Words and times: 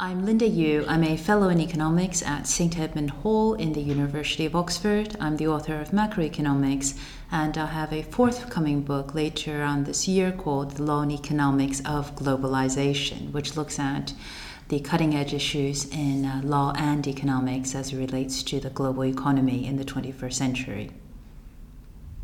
I'm 0.00 0.24
Linda 0.24 0.48
Yueh. 0.48 0.84
I'm 0.86 1.02
a 1.02 1.16
fellow 1.16 1.48
in 1.48 1.60
economics 1.60 2.22
at 2.22 2.46
St. 2.46 2.78
Edmund 2.78 3.10
Hall 3.10 3.54
in 3.54 3.72
the 3.72 3.80
University 3.80 4.46
of 4.46 4.54
Oxford. 4.54 5.16
I'm 5.18 5.38
the 5.38 5.48
author 5.48 5.80
of 5.80 5.90
Macroeconomics, 5.90 6.96
and 7.32 7.58
I'll 7.58 7.66
have 7.66 7.92
a 7.92 8.04
forthcoming 8.04 8.82
book 8.82 9.12
later 9.12 9.64
on 9.64 9.82
this 9.82 10.06
year 10.06 10.30
called 10.30 10.70
The 10.76 10.84
Law 10.84 11.02
and 11.02 11.10
Economics 11.10 11.80
of 11.80 12.14
Globalization, 12.14 13.32
which 13.32 13.56
looks 13.56 13.80
at 13.80 14.14
the 14.68 14.78
cutting 14.78 15.16
edge 15.16 15.34
issues 15.34 15.86
in 15.86 16.24
uh, 16.24 16.42
law 16.44 16.72
and 16.76 17.04
economics 17.08 17.74
as 17.74 17.92
it 17.92 17.96
relates 17.96 18.44
to 18.44 18.60
the 18.60 18.70
global 18.70 19.04
economy 19.04 19.66
in 19.66 19.78
the 19.78 19.84
21st 19.84 20.32
century. 20.32 20.90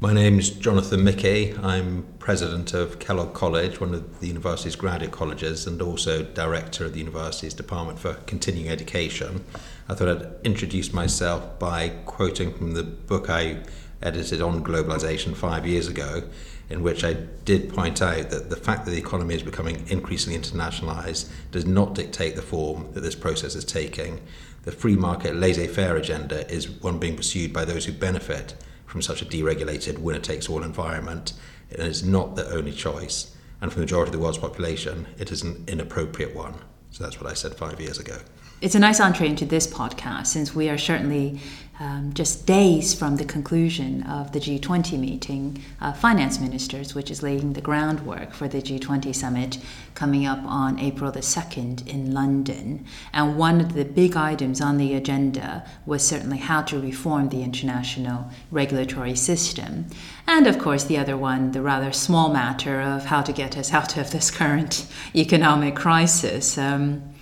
My 0.04 0.12
name 0.12 0.38
is 0.38 0.50
Jonathan 0.50 1.02
Michie. 1.02 1.54
I'm 1.62 2.06
president 2.18 2.74
of 2.74 2.98
Kellogg 2.98 3.32
College, 3.32 3.80
one 3.80 3.94
of 3.94 4.20
the 4.20 4.26
university's 4.26 4.76
graduate 4.76 5.12
colleges, 5.12 5.66
and 5.66 5.80
also 5.80 6.22
director 6.22 6.84
of 6.84 6.92
the 6.92 6.98
university's 6.98 7.54
Department 7.54 7.98
for 7.98 8.12
Continuing 8.26 8.68
Education. 8.68 9.46
I 9.88 9.94
thought 9.94 10.08
I'd 10.08 10.44
introduce 10.44 10.92
myself 10.92 11.58
by 11.58 11.88
quoting 12.04 12.52
from 12.52 12.72
the 12.72 12.82
book 12.82 13.30
I 13.30 13.62
edited 14.02 14.42
on 14.42 14.62
globalization 14.62 15.34
five 15.34 15.66
years 15.66 15.88
ago, 15.88 16.24
in 16.68 16.82
which 16.82 17.02
I 17.02 17.14
did 17.14 17.72
point 17.72 18.02
out 18.02 18.28
that 18.28 18.50
the 18.50 18.56
fact 18.56 18.84
that 18.84 18.90
the 18.90 18.98
economy 18.98 19.36
is 19.36 19.42
becoming 19.42 19.88
increasingly 19.88 20.38
internationalized 20.38 21.30
does 21.50 21.64
not 21.64 21.94
dictate 21.94 22.36
the 22.36 22.42
form 22.42 22.92
that 22.92 23.00
this 23.00 23.14
process 23.14 23.54
is 23.54 23.64
taking. 23.64 24.20
The 24.64 24.72
free 24.72 24.96
market 24.96 25.34
laissez 25.34 25.68
faire 25.68 25.96
agenda 25.96 26.46
is 26.52 26.68
one 26.68 26.98
being 26.98 27.16
pursued 27.16 27.54
by 27.54 27.64
those 27.64 27.86
who 27.86 27.92
benefit 27.92 28.54
from 28.94 29.02
such 29.02 29.22
a 29.22 29.24
deregulated 29.24 29.98
winner 29.98 30.20
takes 30.20 30.48
all 30.48 30.62
environment. 30.62 31.32
And 31.72 31.80
It 31.80 31.88
is 31.88 32.04
not 32.04 32.36
the 32.36 32.48
only 32.54 32.70
choice. 32.70 33.34
And 33.60 33.72
for 33.72 33.80
the 33.80 33.86
majority 33.86 34.10
of 34.10 34.12
the 34.12 34.20
world's 34.20 34.38
population, 34.38 35.08
it 35.18 35.32
is 35.32 35.42
an 35.42 35.64
inappropriate 35.66 36.32
one. 36.32 36.54
So 36.92 37.02
that's 37.02 37.20
what 37.20 37.28
I 37.28 37.34
said 37.34 37.56
five 37.56 37.80
years 37.80 37.98
ago. 37.98 38.18
It's 38.60 38.74
a 38.74 38.78
nice 38.78 39.00
entree 39.00 39.28
into 39.28 39.44
this 39.44 39.66
podcast 39.66 40.28
since 40.28 40.54
we 40.54 40.68
are 40.68 40.78
certainly 40.78 41.40
um, 41.80 42.12
just 42.14 42.46
days 42.46 42.94
from 42.94 43.16
the 43.16 43.24
conclusion 43.24 44.04
of 44.04 44.30
the 44.32 44.38
G20 44.38 44.98
meeting, 44.98 45.62
uh, 45.80 45.92
finance 45.92 46.38
ministers, 46.38 46.94
which 46.94 47.10
is 47.10 47.22
laying 47.22 47.52
the 47.52 47.60
groundwork 47.60 48.32
for 48.32 48.46
the 48.46 48.62
G20 48.62 49.14
summit 49.14 49.58
coming 49.94 50.24
up 50.24 50.38
on 50.44 50.78
April 50.78 51.10
the 51.10 51.20
2nd 51.20 51.86
in 51.88 52.14
London. 52.14 52.86
And 53.12 53.36
one 53.36 53.60
of 53.60 53.74
the 53.74 53.84
big 53.84 54.16
items 54.16 54.60
on 54.60 54.78
the 54.78 54.94
agenda 54.94 55.68
was 55.84 56.06
certainly 56.06 56.38
how 56.38 56.62
to 56.62 56.80
reform 56.80 57.30
the 57.30 57.42
international 57.42 58.30
regulatory 58.52 59.16
system. 59.16 59.86
And 60.28 60.46
of 60.46 60.60
course, 60.60 60.84
the 60.84 60.98
other 60.98 61.16
one, 61.16 61.50
the 61.50 61.60
rather 61.60 61.92
small 61.92 62.32
matter 62.32 62.80
of 62.80 63.06
how 63.06 63.20
to 63.22 63.32
get 63.32 63.56
us 63.58 63.72
out 63.74 63.96
of 63.96 64.12
this 64.12 64.30
current 64.30 64.86
economic 65.14 65.74
crisis. 65.74 66.56
Um, 66.56 67.13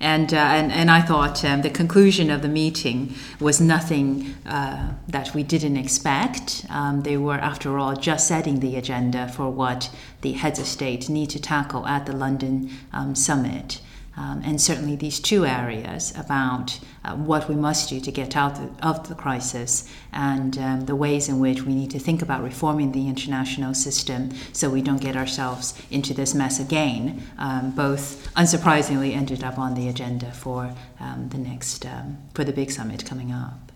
and, 0.00 0.32
uh, 0.32 0.36
and, 0.36 0.72
and 0.72 0.90
I 0.90 1.00
thought 1.00 1.44
um, 1.44 1.62
the 1.62 1.70
conclusion 1.70 2.30
of 2.30 2.42
the 2.42 2.48
meeting 2.48 3.14
was 3.40 3.60
nothing 3.60 4.34
uh, 4.46 4.94
that 5.08 5.34
we 5.34 5.42
didn't 5.42 5.76
expect. 5.76 6.66
Um, 6.70 7.02
they 7.02 7.16
were, 7.16 7.34
after 7.34 7.78
all, 7.78 7.94
just 7.94 8.28
setting 8.28 8.60
the 8.60 8.76
agenda 8.76 9.28
for 9.28 9.50
what 9.50 9.90
the 10.20 10.32
heads 10.32 10.58
of 10.58 10.66
state 10.66 11.08
need 11.08 11.30
to 11.30 11.40
tackle 11.40 11.86
at 11.86 12.06
the 12.06 12.12
London 12.12 12.70
um, 12.92 13.14
summit. 13.14 13.80
Um, 14.16 14.42
and 14.44 14.60
certainly 14.60 14.94
these 14.94 15.18
two 15.18 15.44
areas 15.44 16.16
about 16.16 16.78
uh, 17.04 17.16
what 17.16 17.48
we 17.48 17.56
must 17.56 17.88
do 17.88 18.00
to 18.00 18.12
get 18.12 18.36
out 18.36 18.58
of 18.80 19.08
the 19.08 19.14
crisis 19.14 19.88
and 20.12 20.56
um, 20.58 20.86
the 20.86 20.94
ways 20.94 21.28
in 21.28 21.40
which 21.40 21.62
we 21.62 21.74
need 21.74 21.90
to 21.90 21.98
think 21.98 22.22
about 22.22 22.42
reforming 22.42 22.92
the 22.92 23.08
international 23.08 23.74
system 23.74 24.30
so 24.52 24.70
we 24.70 24.82
don't 24.82 25.00
get 25.00 25.16
ourselves 25.16 25.74
into 25.90 26.14
this 26.14 26.34
mess 26.34 26.60
again, 26.60 27.24
um, 27.38 27.72
both 27.72 28.32
unsurprisingly 28.36 29.14
ended 29.14 29.42
up 29.42 29.58
on 29.58 29.74
the 29.74 29.88
agenda 29.88 30.30
for 30.30 30.72
um, 31.00 31.28
the 31.30 31.38
next, 31.38 31.84
um, 31.84 32.18
for 32.34 32.44
the 32.44 32.52
big 32.52 32.70
summit 32.70 33.04
coming 33.04 33.32
up. 33.32 33.72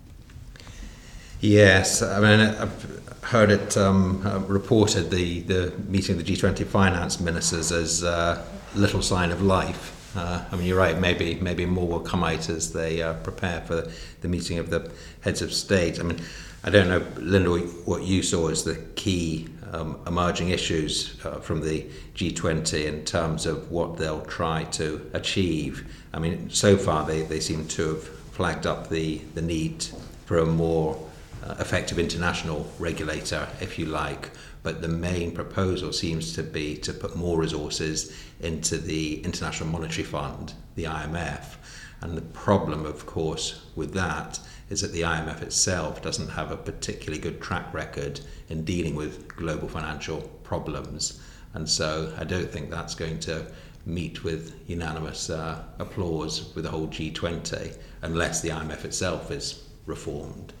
Yes, 1.41 2.01
I 2.01 2.19
mean, 2.19 2.39
I've 2.39 3.01
heard 3.23 3.51
it 3.51 3.77
um, 3.77 4.25
uh, 4.25 4.39
reported 4.39 5.09
the, 5.11 5.41
the 5.41 5.73
meeting 5.87 6.19
of 6.19 6.25
the 6.25 6.33
G20 6.33 6.65
finance 6.65 7.19
ministers 7.19 7.71
as 7.71 8.03
uh, 8.03 8.45
little 8.75 9.01
sign 9.01 9.31
of 9.31 9.41
life. 9.41 9.95
Uh, 10.15 10.43
I 10.51 10.55
mean, 10.55 10.65
you're 10.65 10.77
right. 10.77 10.97
Maybe 10.97 11.35
maybe 11.35 11.65
more 11.65 11.87
will 11.87 11.99
come 11.99 12.23
out 12.23 12.49
as 12.49 12.73
they 12.73 13.01
uh, 13.01 13.13
prepare 13.15 13.61
for 13.61 13.87
the 14.21 14.27
meeting 14.27 14.57
of 14.57 14.69
the 14.69 14.91
heads 15.21 15.41
of 15.41 15.53
state. 15.53 15.99
I 15.99 16.03
mean, 16.03 16.19
I 16.63 16.69
don't 16.69 16.89
know, 16.89 17.05
Linda, 17.17 17.51
what 17.85 18.03
you 18.03 18.21
saw 18.21 18.49
as 18.49 18.63
the 18.63 18.75
key 18.95 19.47
um, 19.71 19.99
emerging 20.07 20.49
issues 20.49 21.15
uh, 21.23 21.39
from 21.39 21.61
the 21.61 21.85
G20 22.15 22.85
in 22.85 23.05
terms 23.05 23.45
of 23.45 23.71
what 23.71 23.97
they'll 23.97 24.25
try 24.25 24.63
to 24.71 25.09
achieve. 25.13 25.89
I 26.13 26.19
mean, 26.19 26.49
so 26.49 26.75
far 26.75 27.05
they, 27.05 27.21
they 27.21 27.39
seem 27.39 27.67
to 27.67 27.89
have 27.89 28.03
flagged 28.03 28.65
up 28.67 28.89
the, 28.89 29.19
the 29.35 29.41
need 29.41 29.85
for 30.25 30.39
a 30.39 30.45
more 30.45 31.08
uh, 31.43 31.55
effective 31.59 31.99
international 31.99 32.71
regulator, 32.79 33.47
if 33.61 33.79
you 33.79 33.85
like, 33.85 34.31
but 34.63 34.81
the 34.81 34.87
main 34.87 35.31
proposal 35.31 35.93
seems 35.93 36.33
to 36.33 36.43
be 36.43 36.75
to 36.77 36.93
put 36.93 37.15
more 37.15 37.39
resources 37.39 38.15
into 38.41 38.77
the 38.77 39.21
International 39.23 39.69
Monetary 39.69 40.03
Fund, 40.03 40.53
the 40.75 40.83
IMF. 40.85 41.55
And 42.01 42.17
the 42.17 42.21
problem, 42.21 42.85
of 42.85 43.05
course, 43.05 43.65
with 43.75 43.93
that 43.93 44.39
is 44.69 44.81
that 44.81 44.93
the 44.93 45.01
IMF 45.01 45.41
itself 45.41 46.01
doesn't 46.01 46.29
have 46.29 46.51
a 46.51 46.57
particularly 46.57 47.19
good 47.19 47.41
track 47.41 47.73
record 47.73 48.21
in 48.49 48.63
dealing 48.63 48.95
with 48.95 49.27
global 49.35 49.67
financial 49.67 50.21
problems. 50.43 51.19
And 51.53 51.67
so 51.67 52.13
I 52.17 52.23
don't 52.23 52.51
think 52.51 52.69
that's 52.69 52.95
going 52.95 53.19
to 53.21 53.47
meet 53.85 54.23
with 54.23 54.59
unanimous 54.67 55.29
uh, 55.29 55.63
applause 55.79 56.53
with 56.53 56.65
the 56.65 56.69
whole 56.71 56.87
G20 56.87 57.75
unless 58.01 58.41
the 58.41 58.49
IMF 58.49 58.85
itself 58.85 59.31
is 59.31 59.63
reformed. 59.85 60.53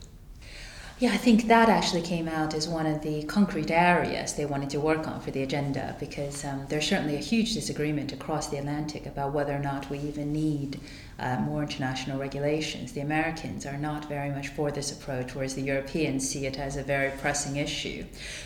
Yeah, 0.99 1.13
I 1.13 1.17
think 1.17 1.47
that 1.47 1.69
actually 1.69 2.01
came 2.01 2.27
out 2.27 2.53
as 2.53 2.67
one 2.67 2.85
of 2.85 3.01
the 3.03 3.23
concrete 3.23 3.71
areas 3.71 4.33
they 4.33 4.45
wanted 4.45 4.69
to 4.71 4.81
work 4.81 5.07
on 5.07 5.21
for 5.21 5.31
the 5.31 5.41
agenda 5.41 5.95
because 5.97 6.43
um, 6.43 6.65
there's 6.67 6.89
certainly 6.89 7.15
a 7.15 7.19
huge 7.19 7.53
disagreement 7.53 8.11
across 8.11 8.49
the 8.49 8.57
Atlantic 8.57 9.05
about 9.05 9.31
whether 9.31 9.53
or 9.53 9.59
not 9.59 9.89
we 9.89 9.97
even 9.99 10.33
need 10.33 10.77
uh, 11.19 11.37
more 11.41 11.61
international 11.63 12.19
regulations. 12.19 12.93
The 12.93 13.01
Americans 13.01 13.65
are 13.65 13.77
not 13.77 14.09
very 14.09 14.29
much 14.29 14.49
for 14.49 14.71
this 14.71 14.91
approach, 14.91 15.35
whereas 15.35 15.55
the 15.55 15.61
Europeans 15.61 16.29
see 16.29 16.45
it 16.45 16.57
as 16.57 16.77
a 16.77 16.83
very 16.83 17.11
pressing 17.17 17.57
issue. 17.57 18.05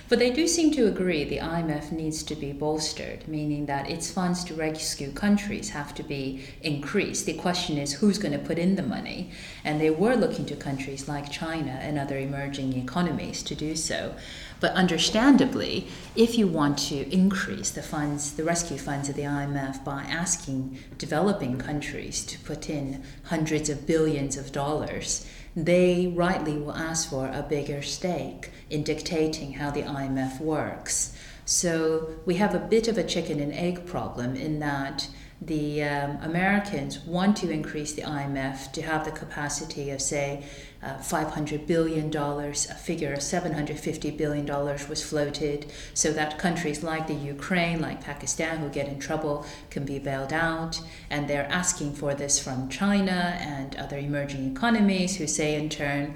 But 0.10 0.20
they 0.20 0.32
do 0.32 0.48
seem 0.48 0.72
to 0.72 0.88
agree 0.88 1.24
the 1.24 1.38
IMF 1.38 1.92
needs 1.92 2.24
to 2.24 2.36
be 2.36 2.52
bolstered, 2.52 3.28
meaning 3.28 3.66
that 3.68 3.90
its 3.90 4.12
funds 4.12 4.44
to 4.46 4.54
rescue 4.56 5.12
countries 5.12 5.70
have 5.70 5.94
to 5.96 6.04
be 6.04 6.44
increased. 6.62 7.26
The 7.26 7.34
question 7.34 7.78
is 7.78 7.94
who's 7.94 8.18
going 8.18 8.38
to 8.38 8.46
put 8.46 8.58
in 8.58 8.76
the 8.76 8.84
money? 8.84 9.32
And 9.64 9.80
they 9.80 9.90
were 9.90 10.16
looking 10.16 10.46
to 10.48 10.56
countries 10.56 11.08
like 11.08 11.32
China 11.32 11.80
and 11.82 11.98
other 11.98 12.18
emerging 12.18 12.74
economies 12.74 13.44
to 13.44 13.56
do 13.56 13.76
so. 13.76 14.16
But 14.64 14.76
understandably, 14.76 15.90
if 16.16 16.38
you 16.38 16.48
want 16.48 16.78
to 16.88 17.14
increase 17.14 17.70
the 17.70 17.82
funds, 17.82 18.32
the 18.32 18.46
rescue 18.46 18.78
funds 18.78 19.10
of 19.10 19.16
the 19.16 19.24
IMF 19.24 19.84
by 19.84 20.04
asking 20.04 20.80
developing 20.98 21.58
countries 21.58 22.26
to 22.28 22.40
put 22.40 22.70
in 22.70 23.04
hundreds 23.24 23.68
of 23.68 23.86
billions 23.86 24.38
of 24.38 24.54
dollars, 24.54 25.28
they 25.54 26.14
rightly 26.16 26.56
will 26.58 26.72
ask 26.72 27.10
for 27.10 27.28
a 27.28 27.44
bigger 27.44 27.82
stake 27.82 28.52
in 28.70 28.84
dictating 28.84 29.52
how 29.52 29.70
the 29.70 29.84
IMF 29.84 30.40
works. 30.40 31.14
So 31.44 32.16
we 32.26 32.36
have 32.36 32.56
a 32.56 32.60
bit 32.60 32.88
of 32.88 32.98
a 32.98 33.04
chicken 33.04 33.42
and 33.42 33.52
egg 33.52 33.86
problem 33.86 34.38
in 34.38 34.60
that 34.60 35.10
the 35.46 35.84
um, 35.84 36.18
Americans 36.22 37.00
want 37.00 37.36
to 37.38 37.50
increase 37.50 37.94
the 37.94 38.04
IMF 38.04 38.72
to 38.72 38.82
have 38.82 39.04
the 39.04 39.12
capacity 39.12 39.90
of, 39.90 40.02
say, 40.02 40.46
uh, 40.82 40.98
$500 40.98 41.66
billion, 41.66 42.16
a 42.16 42.54
figure 42.54 43.14
of 43.14 43.20
$750 43.20 44.18
billion 44.18 44.46
was 44.46 45.04
floated 45.04 45.72
so 45.94 46.12
that 46.12 46.38
countries 46.38 46.84
like 46.84 47.08
the 47.08 47.14
Ukraine, 47.14 47.82
like 47.82 48.04
Pakistan, 48.04 48.58
who 48.58 48.70
get 48.70 48.88
in 48.88 49.00
trouble, 49.00 49.46
can 49.70 49.86
be 49.86 50.00
bailed 50.00 50.34
out. 50.34 50.80
And 51.10 51.28
they're 51.28 51.50
asking 51.50 51.96
for 51.96 52.14
this 52.14 52.38
from 52.40 52.70
China 52.70 53.38
and 53.40 53.76
other 53.76 53.98
emerging 53.98 54.52
economies 54.52 55.18
who 55.18 55.28
say, 55.28 55.56
in 55.56 55.70
turn, 55.70 56.16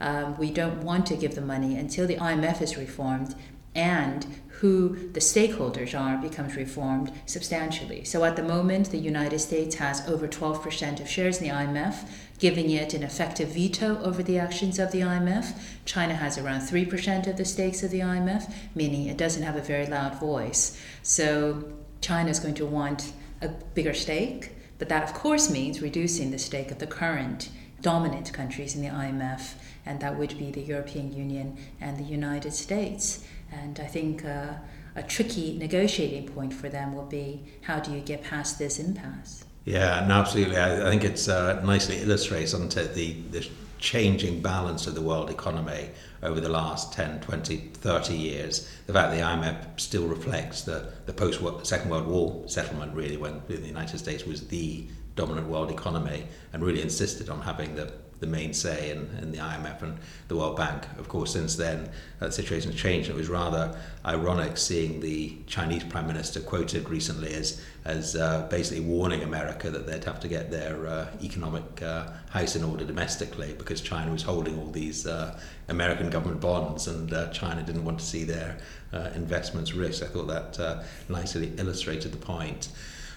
um, 0.00 0.36
we 0.38 0.50
don't 0.50 0.82
want 0.82 1.06
to 1.06 1.16
give 1.16 1.34
the 1.34 1.40
money 1.40 1.76
until 1.76 2.06
the 2.06 2.16
IMF 2.16 2.60
is 2.60 2.76
reformed 2.76 3.34
and 3.74 4.26
who 4.60 5.10
the 5.12 5.20
stakeholders 5.20 5.98
are 5.98 6.16
becomes 6.16 6.54
reformed 6.54 7.12
substantially. 7.26 8.04
So 8.04 8.24
at 8.24 8.36
the 8.36 8.42
moment, 8.42 8.90
the 8.90 8.98
United 8.98 9.40
States 9.40 9.76
has 9.76 10.06
over 10.08 10.28
12% 10.28 11.00
of 11.00 11.08
shares 11.08 11.38
in 11.38 11.48
the 11.48 11.54
IMF, 11.54 12.08
giving 12.38 12.70
it 12.70 12.94
an 12.94 13.02
effective 13.02 13.48
veto 13.48 14.00
over 14.02 14.22
the 14.22 14.38
actions 14.38 14.78
of 14.78 14.92
the 14.92 15.00
IMF. 15.00 15.58
China 15.84 16.14
has 16.14 16.38
around 16.38 16.60
3% 16.60 17.26
of 17.26 17.36
the 17.36 17.44
stakes 17.44 17.82
of 17.82 17.90
the 17.90 18.00
IMF, 18.00 18.52
meaning 18.74 19.06
it 19.06 19.16
doesn't 19.16 19.42
have 19.42 19.56
a 19.56 19.60
very 19.60 19.86
loud 19.86 20.20
voice. 20.20 20.80
So 21.02 21.64
China 22.00 22.30
is 22.30 22.38
going 22.38 22.54
to 22.54 22.66
want 22.66 23.12
a 23.42 23.48
bigger 23.48 23.94
stake, 23.94 24.52
but 24.78 24.88
that 24.88 25.02
of 25.02 25.14
course 25.14 25.50
means 25.50 25.82
reducing 25.82 26.30
the 26.30 26.38
stake 26.38 26.70
of 26.70 26.78
the 26.78 26.86
current 26.86 27.50
dominant 27.80 28.32
countries 28.32 28.74
in 28.74 28.82
the 28.82 28.88
IMF, 28.88 29.54
and 29.84 30.00
that 30.00 30.16
would 30.16 30.38
be 30.38 30.50
the 30.50 30.62
European 30.62 31.12
Union 31.12 31.56
and 31.80 31.98
the 31.98 32.04
United 32.04 32.52
States. 32.52 33.24
And 33.62 33.80
I 33.80 33.86
think 33.86 34.24
uh, 34.24 34.54
a 34.96 35.02
tricky 35.02 35.56
negotiating 35.58 36.28
point 36.28 36.52
for 36.52 36.68
them 36.68 36.94
will 36.94 37.06
be 37.06 37.42
how 37.62 37.80
do 37.80 37.92
you 37.92 38.00
get 38.00 38.22
past 38.22 38.58
this 38.58 38.78
impasse? 38.78 39.44
Yeah, 39.64 40.04
no, 40.06 40.14
absolutely. 40.14 40.56
I, 40.56 40.86
I 40.86 40.90
think 40.90 41.04
it's 41.04 41.28
uh, 41.28 41.60
nicely 41.64 41.98
illustrates, 41.98 42.52
doesn't 42.52 42.74
the, 42.94 43.12
the 43.30 43.48
changing 43.78 44.40
balance 44.40 44.86
of 44.86 44.94
the 44.94 45.00
world 45.00 45.30
economy 45.30 45.90
over 46.22 46.40
the 46.40 46.48
last 46.48 46.92
10, 46.92 47.20
20, 47.20 47.56
30 47.74 48.14
years. 48.14 48.70
The 48.86 48.92
fact 48.92 49.12
the 49.12 49.20
IMF 49.20 49.78
still 49.78 50.06
reflects 50.06 50.62
the, 50.62 50.92
the 51.06 51.12
post 51.12 51.40
Second 51.66 51.90
World 51.90 52.06
War 52.06 52.42
settlement, 52.46 52.94
really, 52.94 53.16
when 53.16 53.42
the 53.46 53.56
United 53.56 53.98
States 53.98 54.24
was 54.24 54.48
the 54.48 54.86
dominant 55.16 55.48
world 55.48 55.70
economy 55.70 56.26
and 56.52 56.62
really 56.62 56.82
insisted 56.82 57.28
on 57.28 57.40
having 57.40 57.74
the 57.74 57.92
the 58.24 58.30
main 58.30 58.54
say 58.54 58.90
in, 58.90 59.08
in 59.20 59.30
the 59.32 59.38
IMF 59.38 59.82
and 59.82 59.98
the 60.28 60.36
World 60.36 60.56
Bank. 60.56 60.84
Of 60.98 61.08
course, 61.08 61.32
since 61.32 61.56
then, 61.56 61.90
that 62.20 62.32
situation 62.32 62.72
has 62.72 62.80
changed. 62.80 63.10
It 63.10 63.14
was 63.14 63.28
rather 63.28 63.78
ironic 64.04 64.56
seeing 64.56 65.00
the 65.00 65.36
Chinese 65.46 65.84
Prime 65.84 66.06
Minister 66.06 66.40
quoted 66.40 66.88
recently 66.88 67.34
as, 67.34 67.60
as 67.84 68.16
uh, 68.16 68.46
basically 68.50 68.84
warning 68.84 69.22
America 69.22 69.70
that 69.70 69.86
they'd 69.86 70.04
have 70.04 70.20
to 70.20 70.28
get 70.28 70.50
their 70.50 70.86
uh, 70.86 71.06
economic 71.22 71.82
uh, 71.82 72.08
house 72.30 72.56
in 72.56 72.64
order 72.64 72.84
domestically 72.84 73.54
because 73.58 73.80
China 73.80 74.10
was 74.10 74.22
holding 74.22 74.58
all 74.58 74.70
these 74.70 75.06
uh, 75.06 75.38
American 75.68 76.08
government 76.08 76.40
bonds 76.40 76.88
and 76.88 77.12
uh, 77.12 77.28
China 77.30 77.62
didn't 77.62 77.84
want 77.84 77.98
to 77.98 78.04
see 78.04 78.24
their 78.24 78.56
uh, 78.92 79.10
investments 79.14 79.74
risked. 79.74 80.02
I 80.02 80.06
thought 80.06 80.28
that 80.28 80.86
nicely 81.08 81.52
illustrated 81.58 82.12
the 82.12 82.18
point. 82.18 82.68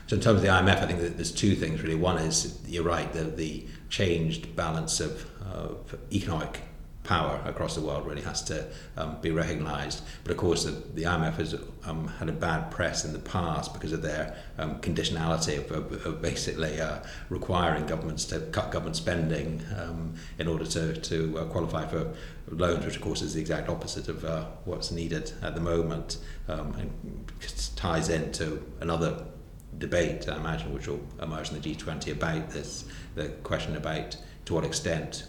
So 0.07 0.15
in 0.15 0.21
terms 0.21 0.37
of 0.37 0.41
the 0.41 0.47
IMF, 0.47 0.81
I 0.81 0.87
think 0.87 1.01
that 1.01 1.17
there's 1.17 1.33
two 1.33 1.53
things 1.55 1.81
really. 1.81 1.95
One 1.95 2.17
is 2.17 2.59
you're 2.65 2.83
right, 2.83 3.11
the, 3.11 3.23
the 3.23 3.65
changed 3.89 4.55
balance 4.55 4.99
of, 4.99 5.25
economic 6.11 6.61
power 7.07 7.41
across 7.45 7.73
the 7.73 7.81
world 7.81 8.05
really 8.05 8.21
has 8.21 8.43
to 8.43 8.67
um, 8.97 9.17
be 9.21 9.31
recognised. 9.31 10.03
But 10.23 10.31
of 10.31 10.37
course, 10.37 10.65
the, 10.65 10.71
the 10.71 11.03
IMF 11.03 11.35
has 11.35 11.55
um, 11.85 12.07
had 12.19 12.27
a 12.27 12.33
bad 12.33 12.69
press 12.69 13.05
in 13.05 13.13
the 13.13 13.19
past 13.19 13.73
because 13.73 13.93
of 13.93 14.01
their 14.01 14.35
um, 14.57 14.79
conditionality 14.81 15.57
of, 15.57 15.71
of, 15.71 16.05
of 16.05 16.21
basically 16.21 16.79
uh, 16.79 16.99
requiring 17.29 17.85
governments 17.85 18.25
to 18.25 18.41
cut 18.51 18.71
government 18.71 18.97
spending 18.97 19.63
um, 19.79 20.15
in 20.37 20.47
order 20.47 20.65
to, 20.65 20.93
to 20.99 21.39
uh, 21.39 21.45
qualify 21.45 21.87
for 21.87 22.13
loans, 22.49 22.85
which 22.85 22.97
of 22.97 23.01
course 23.01 23.21
is 23.21 23.33
the 23.33 23.41
exact 23.41 23.69
opposite 23.69 24.09
of 24.09 24.25
uh, 24.25 24.43
what's 24.65 24.91
needed 24.91 25.31
at 25.41 25.55
the 25.55 25.61
moment, 25.61 26.17
um, 26.49 26.73
and 26.75 27.31
ties 27.77 28.09
into 28.09 28.61
another 28.81 29.23
debate, 29.77 30.27
I 30.27 30.37
imagine, 30.37 30.73
which 30.73 30.87
will 30.87 31.01
emerge 31.21 31.51
in 31.51 31.59
the 31.59 31.75
G20 31.75 32.11
about 32.11 32.49
this, 32.49 32.85
the 33.15 33.29
question 33.43 33.75
about 33.75 34.17
to 34.45 34.53
what 34.53 34.63
extent 34.63 35.27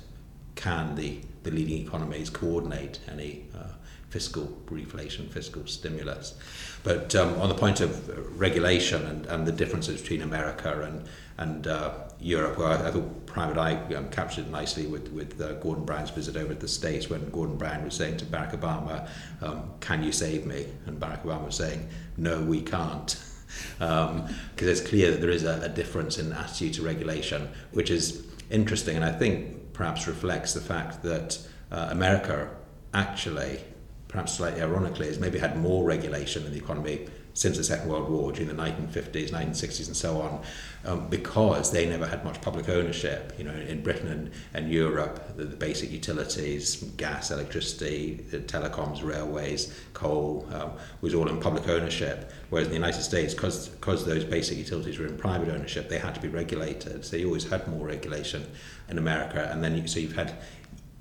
can 0.54 0.94
the, 0.94 1.20
the 1.42 1.50
leading 1.50 1.86
economies 1.86 2.30
coordinate 2.30 2.98
any 3.10 3.46
uh, 3.54 3.68
fiscal 4.10 4.46
reflation, 4.66 5.30
fiscal 5.30 5.66
stimulus. 5.66 6.34
But 6.82 7.14
um, 7.14 7.40
on 7.40 7.48
the 7.48 7.54
point 7.54 7.80
of 7.80 8.40
regulation 8.40 9.04
and, 9.06 9.26
and 9.26 9.46
the 9.46 9.52
differences 9.52 10.00
between 10.00 10.22
America 10.22 10.82
and, 10.82 11.06
and 11.36 11.66
uh, 11.66 11.92
Europe, 12.20 12.58
well, 12.58 12.68
I, 12.68 12.88
I 12.88 12.90
thought 12.90 13.26
Private 13.26 13.58
Eye 13.58 13.94
um, 13.94 14.08
captured 14.10 14.46
it 14.46 14.50
nicely 14.50 14.86
with, 14.86 15.12
with 15.12 15.40
uh, 15.40 15.54
Gordon 15.54 15.84
Brown's 15.84 16.10
visit 16.10 16.36
over 16.36 16.54
to 16.54 16.60
the 16.60 16.68
States 16.68 17.10
when 17.10 17.28
Gordon 17.30 17.56
Brown 17.56 17.84
was 17.84 17.94
saying 17.94 18.16
to 18.18 18.24
Barack 18.24 18.58
Obama, 18.58 19.08
um, 19.42 19.70
Can 19.80 20.02
you 20.02 20.12
save 20.12 20.46
me? 20.46 20.66
And 20.86 20.98
Barack 20.98 21.24
Obama 21.24 21.46
was 21.46 21.56
saying, 21.56 21.88
No, 22.16 22.40
we 22.42 22.62
can't 22.62 23.20
because 23.78 24.10
um, 24.10 24.28
it's 24.56 24.80
clear 24.80 25.10
that 25.10 25.20
there 25.20 25.30
is 25.30 25.44
a, 25.44 25.60
a 25.62 25.68
difference 25.68 26.18
in 26.18 26.32
attitude 26.32 26.74
to 26.74 26.82
regulation, 26.82 27.48
which 27.72 27.90
is 27.90 28.26
interesting 28.50 28.96
and 28.96 29.04
I 29.04 29.12
think 29.12 29.72
perhaps 29.72 30.06
reflects 30.06 30.54
the 30.54 30.60
fact 30.60 31.02
that 31.02 31.38
uh, 31.70 31.88
America 31.90 32.50
actually, 32.94 33.60
perhaps 34.08 34.34
slightly 34.34 34.62
ironically, 34.62 35.06
has 35.06 35.18
maybe 35.18 35.38
had 35.38 35.56
more 35.56 35.84
regulation 35.84 36.44
in 36.44 36.52
the 36.52 36.58
economy 36.58 37.06
since 37.38 37.56
the 37.56 37.62
Second 37.62 37.88
World 37.88 38.10
War, 38.10 38.32
during 38.32 38.48
the 38.48 38.60
1950s, 38.60 39.30
1960s, 39.30 39.86
and 39.86 39.96
so 39.96 40.20
on, 40.20 40.42
um, 40.84 41.08
because 41.08 41.70
they 41.70 41.88
never 41.88 42.04
had 42.04 42.24
much 42.24 42.40
public 42.40 42.68
ownership. 42.68 43.32
You 43.38 43.44
know, 43.44 43.52
in 43.52 43.80
Britain 43.80 44.08
and, 44.08 44.32
and 44.54 44.72
Europe, 44.72 45.36
the, 45.36 45.44
the 45.44 45.56
basic 45.56 45.92
utilities, 45.92 46.82
gas, 46.96 47.30
electricity, 47.30 48.26
telecoms, 48.32 49.04
railways, 49.04 49.72
coal, 49.94 50.48
um, 50.52 50.72
was 51.00 51.14
all 51.14 51.28
in 51.28 51.38
public 51.38 51.68
ownership. 51.68 52.32
Whereas 52.50 52.66
in 52.66 52.72
the 52.72 52.78
United 52.78 53.02
States, 53.02 53.34
because 53.34 54.04
those 54.04 54.24
basic 54.24 54.58
utilities 54.58 54.98
were 54.98 55.06
in 55.06 55.16
private 55.16 55.48
ownership, 55.48 55.88
they 55.88 55.98
had 55.98 56.16
to 56.16 56.20
be 56.20 56.28
regulated. 56.28 57.04
So 57.04 57.16
you 57.16 57.26
always 57.26 57.48
had 57.48 57.68
more 57.68 57.86
regulation 57.86 58.44
in 58.88 58.98
America, 58.98 59.48
and 59.52 59.62
then 59.62 59.76
you, 59.76 59.86
so 59.86 60.00
you've 60.00 60.16
had 60.16 60.34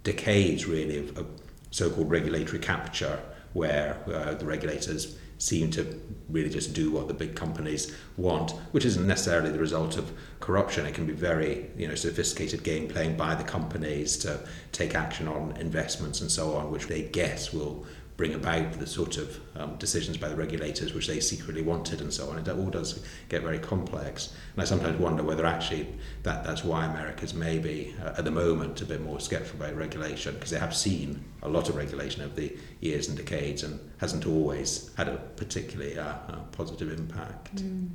decades 0.04 0.68
really 0.68 1.00
of, 1.00 1.18
of 1.18 1.26
so-called 1.72 2.12
regulatory 2.12 2.60
capture, 2.60 3.20
where 3.54 3.98
uh, 4.06 4.36
the 4.36 4.46
regulators 4.46 5.18
seem 5.38 5.70
to 5.72 6.02
really 6.30 6.50
just 6.50 6.74
do 6.74 6.92
what 6.92 7.08
the 7.08 7.14
big 7.14 7.36
companies 7.36 7.96
want, 8.18 8.52
which 8.72 8.86
isn't 8.86 9.06
necessarily 9.06 9.52
the 9.52 9.60
result 9.60 9.98
of 9.98 10.12
corruption. 10.40 10.86
It 10.86 10.94
can 10.94 11.06
be 11.06 11.14
very, 11.14 11.70
you 11.78 11.88
know, 11.88 11.96
sophisticated 11.96 12.64
game 12.64 12.88
playing 12.88 13.18
by 13.18 13.36
the 13.36 13.44
companies 13.44 14.18
to 14.18 14.40
take 14.72 14.96
action 14.96 15.28
on 15.28 15.56
investments 15.58 16.22
and 16.22 16.32
so 16.32 16.56
on, 16.56 16.72
which 16.72 16.88
they 16.88 17.04
guess 17.04 17.54
will 17.54 17.86
bring 18.18 18.34
about 18.34 18.74
the 18.74 18.88
sort 18.88 19.18
of 19.18 19.40
um, 19.56 19.76
decisions 19.78 20.18
by 20.18 20.28
the 20.28 20.36
regulators 20.36 20.92
which 20.94 21.06
they 21.06 21.20
secretly 21.20 21.62
wanted 21.62 22.02
and 22.02 22.12
so 22.12 22.30
on. 22.30 22.40
It 22.40 22.50
all 22.50 22.72
does 22.72 23.06
get 23.30 23.44
very 23.44 23.60
complex. 23.60 24.34
And 24.54 24.62
I 24.64 24.66
sometimes 24.66 25.00
wonder 25.00 25.22
whether 25.22 25.46
actually 25.46 25.88
that, 26.24 26.44
that's 26.44 26.64
why 26.64 26.86
America's 26.86 27.36
maybe 27.36 27.96
uh, 28.04 28.16
at 28.18 28.26
the 28.26 28.32
moment 28.32 28.82
a 28.82 28.86
bit 28.86 29.02
more 29.02 29.20
sceptical 29.20 29.62
about 29.62 29.76
regulation 29.76 30.34
because 30.34 30.50
they 30.50 30.60
have 30.60 30.76
seen 30.76 31.24
a 31.44 31.48
lot 31.48 31.70
of 31.70 31.76
regulation 31.76 32.24
over 32.24 32.34
the 32.34 32.58
years 32.82 33.08
and 33.08 33.16
decades 33.16 33.62
and 33.62 33.80
hasn't 34.00 34.26
always 34.26 34.92
had 34.98 35.08
a 35.08 35.18
particularly 35.36 35.98
uh, 36.00 36.04
uh, 36.04 36.40
positive 36.52 36.92
impact. 36.92 37.58
Mm. 37.58 37.90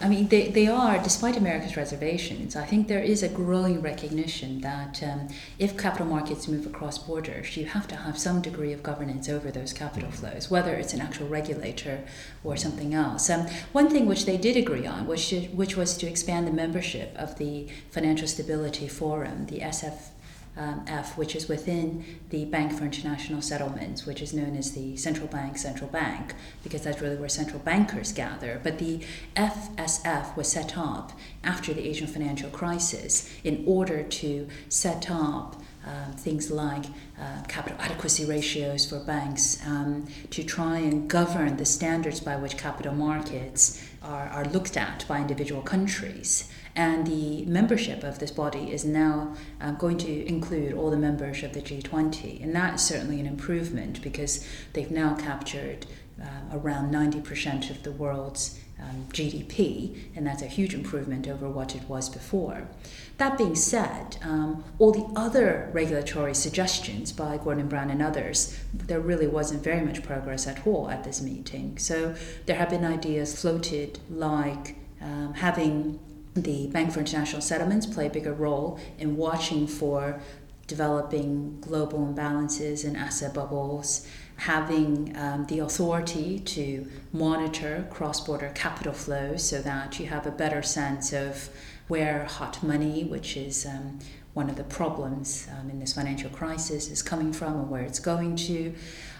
I 0.00 0.08
mean, 0.08 0.28
they, 0.28 0.48
they 0.48 0.68
are, 0.68 0.98
despite 1.02 1.36
America's 1.36 1.76
reservations, 1.76 2.54
I 2.54 2.66
think 2.66 2.86
there 2.86 3.02
is 3.02 3.22
a 3.22 3.28
growing 3.28 3.80
recognition 3.80 4.60
that 4.60 5.02
um, 5.02 5.28
if 5.58 5.76
capital 5.78 6.06
markets 6.06 6.48
move 6.48 6.66
across 6.66 6.98
borders, 6.98 7.56
you 7.56 7.64
have 7.64 7.88
to 7.88 7.96
have 7.96 8.18
some 8.18 8.42
degree 8.42 8.72
of 8.72 8.82
governance 8.82 9.28
over 9.28 9.50
those 9.50 9.72
capital 9.72 10.10
mm-hmm. 10.10 10.18
flows, 10.18 10.50
whether 10.50 10.74
it's 10.74 10.92
an 10.92 11.00
actual 11.00 11.28
regulator 11.28 12.04
or 12.44 12.56
something 12.56 12.92
else. 12.92 13.30
Um, 13.30 13.46
one 13.72 13.88
thing 13.88 14.06
which 14.06 14.26
they 14.26 14.36
did 14.36 14.56
agree 14.56 14.86
on, 14.86 15.06
which, 15.06 15.32
which 15.54 15.76
was 15.76 15.96
to 15.98 16.06
expand 16.06 16.46
the 16.46 16.52
membership 16.52 17.14
of 17.16 17.38
the 17.38 17.68
Financial 17.90 18.28
Stability 18.28 18.88
Forum, 18.88 19.46
the 19.46 19.60
SF 19.60 20.08
um, 20.56 20.84
F, 20.86 21.16
which 21.18 21.36
is 21.36 21.48
within 21.48 22.04
the 22.30 22.44
Bank 22.46 22.72
for 22.72 22.84
International 22.84 23.42
Settlements, 23.42 24.06
which 24.06 24.22
is 24.22 24.32
known 24.32 24.56
as 24.56 24.72
the 24.72 24.96
central 24.96 25.28
bank 25.28 25.58
central 25.58 25.90
bank, 25.90 26.34
because 26.62 26.82
that's 26.82 27.00
really 27.00 27.16
where 27.16 27.28
central 27.28 27.58
bankers 27.60 28.12
gather. 28.12 28.60
But 28.62 28.78
the 28.78 29.00
FSF 29.36 30.36
was 30.36 30.48
set 30.48 30.76
up 30.78 31.12
after 31.44 31.72
the 31.74 31.86
Asian 31.86 32.06
financial 32.06 32.50
crisis 32.50 33.30
in 33.44 33.64
order 33.66 34.02
to 34.02 34.48
set 34.68 35.10
up 35.10 35.62
um, 35.86 36.12
things 36.14 36.50
like 36.50 36.86
uh, 37.20 37.42
capital 37.46 37.78
adequacy 37.80 38.24
ratios 38.24 38.84
for 38.86 38.98
banks 38.98 39.64
um, 39.64 40.08
to 40.30 40.42
try 40.42 40.78
and 40.78 41.08
govern 41.08 41.58
the 41.58 41.64
standards 41.64 42.18
by 42.18 42.34
which 42.34 42.56
capital 42.56 42.92
markets 42.92 43.86
are, 44.02 44.28
are 44.28 44.44
looked 44.46 44.76
at 44.76 45.04
by 45.06 45.20
individual 45.20 45.62
countries. 45.62 46.50
And 46.76 47.06
the 47.06 47.46
membership 47.46 48.04
of 48.04 48.18
this 48.18 48.30
body 48.30 48.70
is 48.70 48.84
now 48.84 49.34
uh, 49.60 49.72
going 49.72 49.96
to 49.98 50.26
include 50.28 50.74
all 50.74 50.90
the 50.90 50.96
members 50.98 51.42
of 51.42 51.54
the 51.54 51.62
G20. 51.62 52.42
And 52.42 52.54
that's 52.54 52.82
certainly 52.82 53.18
an 53.18 53.26
improvement 53.26 54.02
because 54.02 54.46
they've 54.74 54.90
now 54.90 55.14
captured 55.16 55.86
uh, 56.22 56.56
around 56.56 56.92
90% 56.92 57.70
of 57.70 57.82
the 57.82 57.92
world's 57.92 58.60
um, 58.78 59.06
GDP, 59.10 59.96
and 60.14 60.26
that's 60.26 60.42
a 60.42 60.46
huge 60.46 60.74
improvement 60.74 61.26
over 61.26 61.48
what 61.48 61.74
it 61.74 61.82
was 61.88 62.10
before. 62.10 62.68
That 63.16 63.38
being 63.38 63.54
said, 63.54 64.18
um, 64.22 64.64
all 64.78 64.92
the 64.92 65.18
other 65.18 65.70
regulatory 65.72 66.34
suggestions 66.34 67.10
by 67.12 67.38
Gordon 67.38 67.68
Brown 67.68 67.88
and 67.90 68.02
others, 68.02 68.58
there 68.74 69.00
really 69.00 69.26
wasn't 69.26 69.64
very 69.64 69.80
much 69.80 70.02
progress 70.02 70.46
at 70.46 70.66
all 70.66 70.90
at 70.90 71.04
this 71.04 71.22
meeting. 71.22 71.78
So 71.78 72.14
there 72.44 72.56
have 72.56 72.68
been 72.68 72.84
ideas 72.84 73.40
floated 73.40 73.98
like 74.10 74.76
um, 75.00 75.32
having 75.34 75.98
the 76.42 76.66
Bank 76.68 76.92
for 76.92 77.00
International 77.00 77.40
Settlements 77.40 77.86
play 77.86 78.06
a 78.06 78.10
bigger 78.10 78.32
role 78.32 78.78
in 78.98 79.16
watching 79.16 79.66
for 79.66 80.20
developing 80.66 81.60
global 81.60 82.00
imbalances 82.00 82.84
and 82.84 82.96
asset 82.96 83.32
bubbles, 83.32 84.06
having 84.36 85.16
um, 85.16 85.46
the 85.46 85.60
authority 85.60 86.38
to 86.40 86.86
monitor 87.12 87.86
cross 87.90 88.20
border 88.20 88.50
capital 88.54 88.92
flows 88.92 89.48
so 89.48 89.62
that 89.62 89.98
you 89.98 90.06
have 90.06 90.26
a 90.26 90.30
better 90.30 90.62
sense 90.62 91.12
of 91.12 91.48
where 91.88 92.24
hot 92.24 92.62
money, 92.62 93.04
which 93.04 93.36
is 93.36 93.64
um, 93.64 93.98
one 94.34 94.50
of 94.50 94.56
the 94.56 94.64
problems 94.64 95.48
um, 95.58 95.70
in 95.70 95.78
this 95.78 95.92
financial 95.92 96.28
crisis, 96.30 96.90
is 96.90 97.02
coming 97.02 97.32
from 97.32 97.54
and 97.54 97.70
where 97.70 97.82
it's 97.82 98.00
going 98.00 98.36
to. 98.36 98.74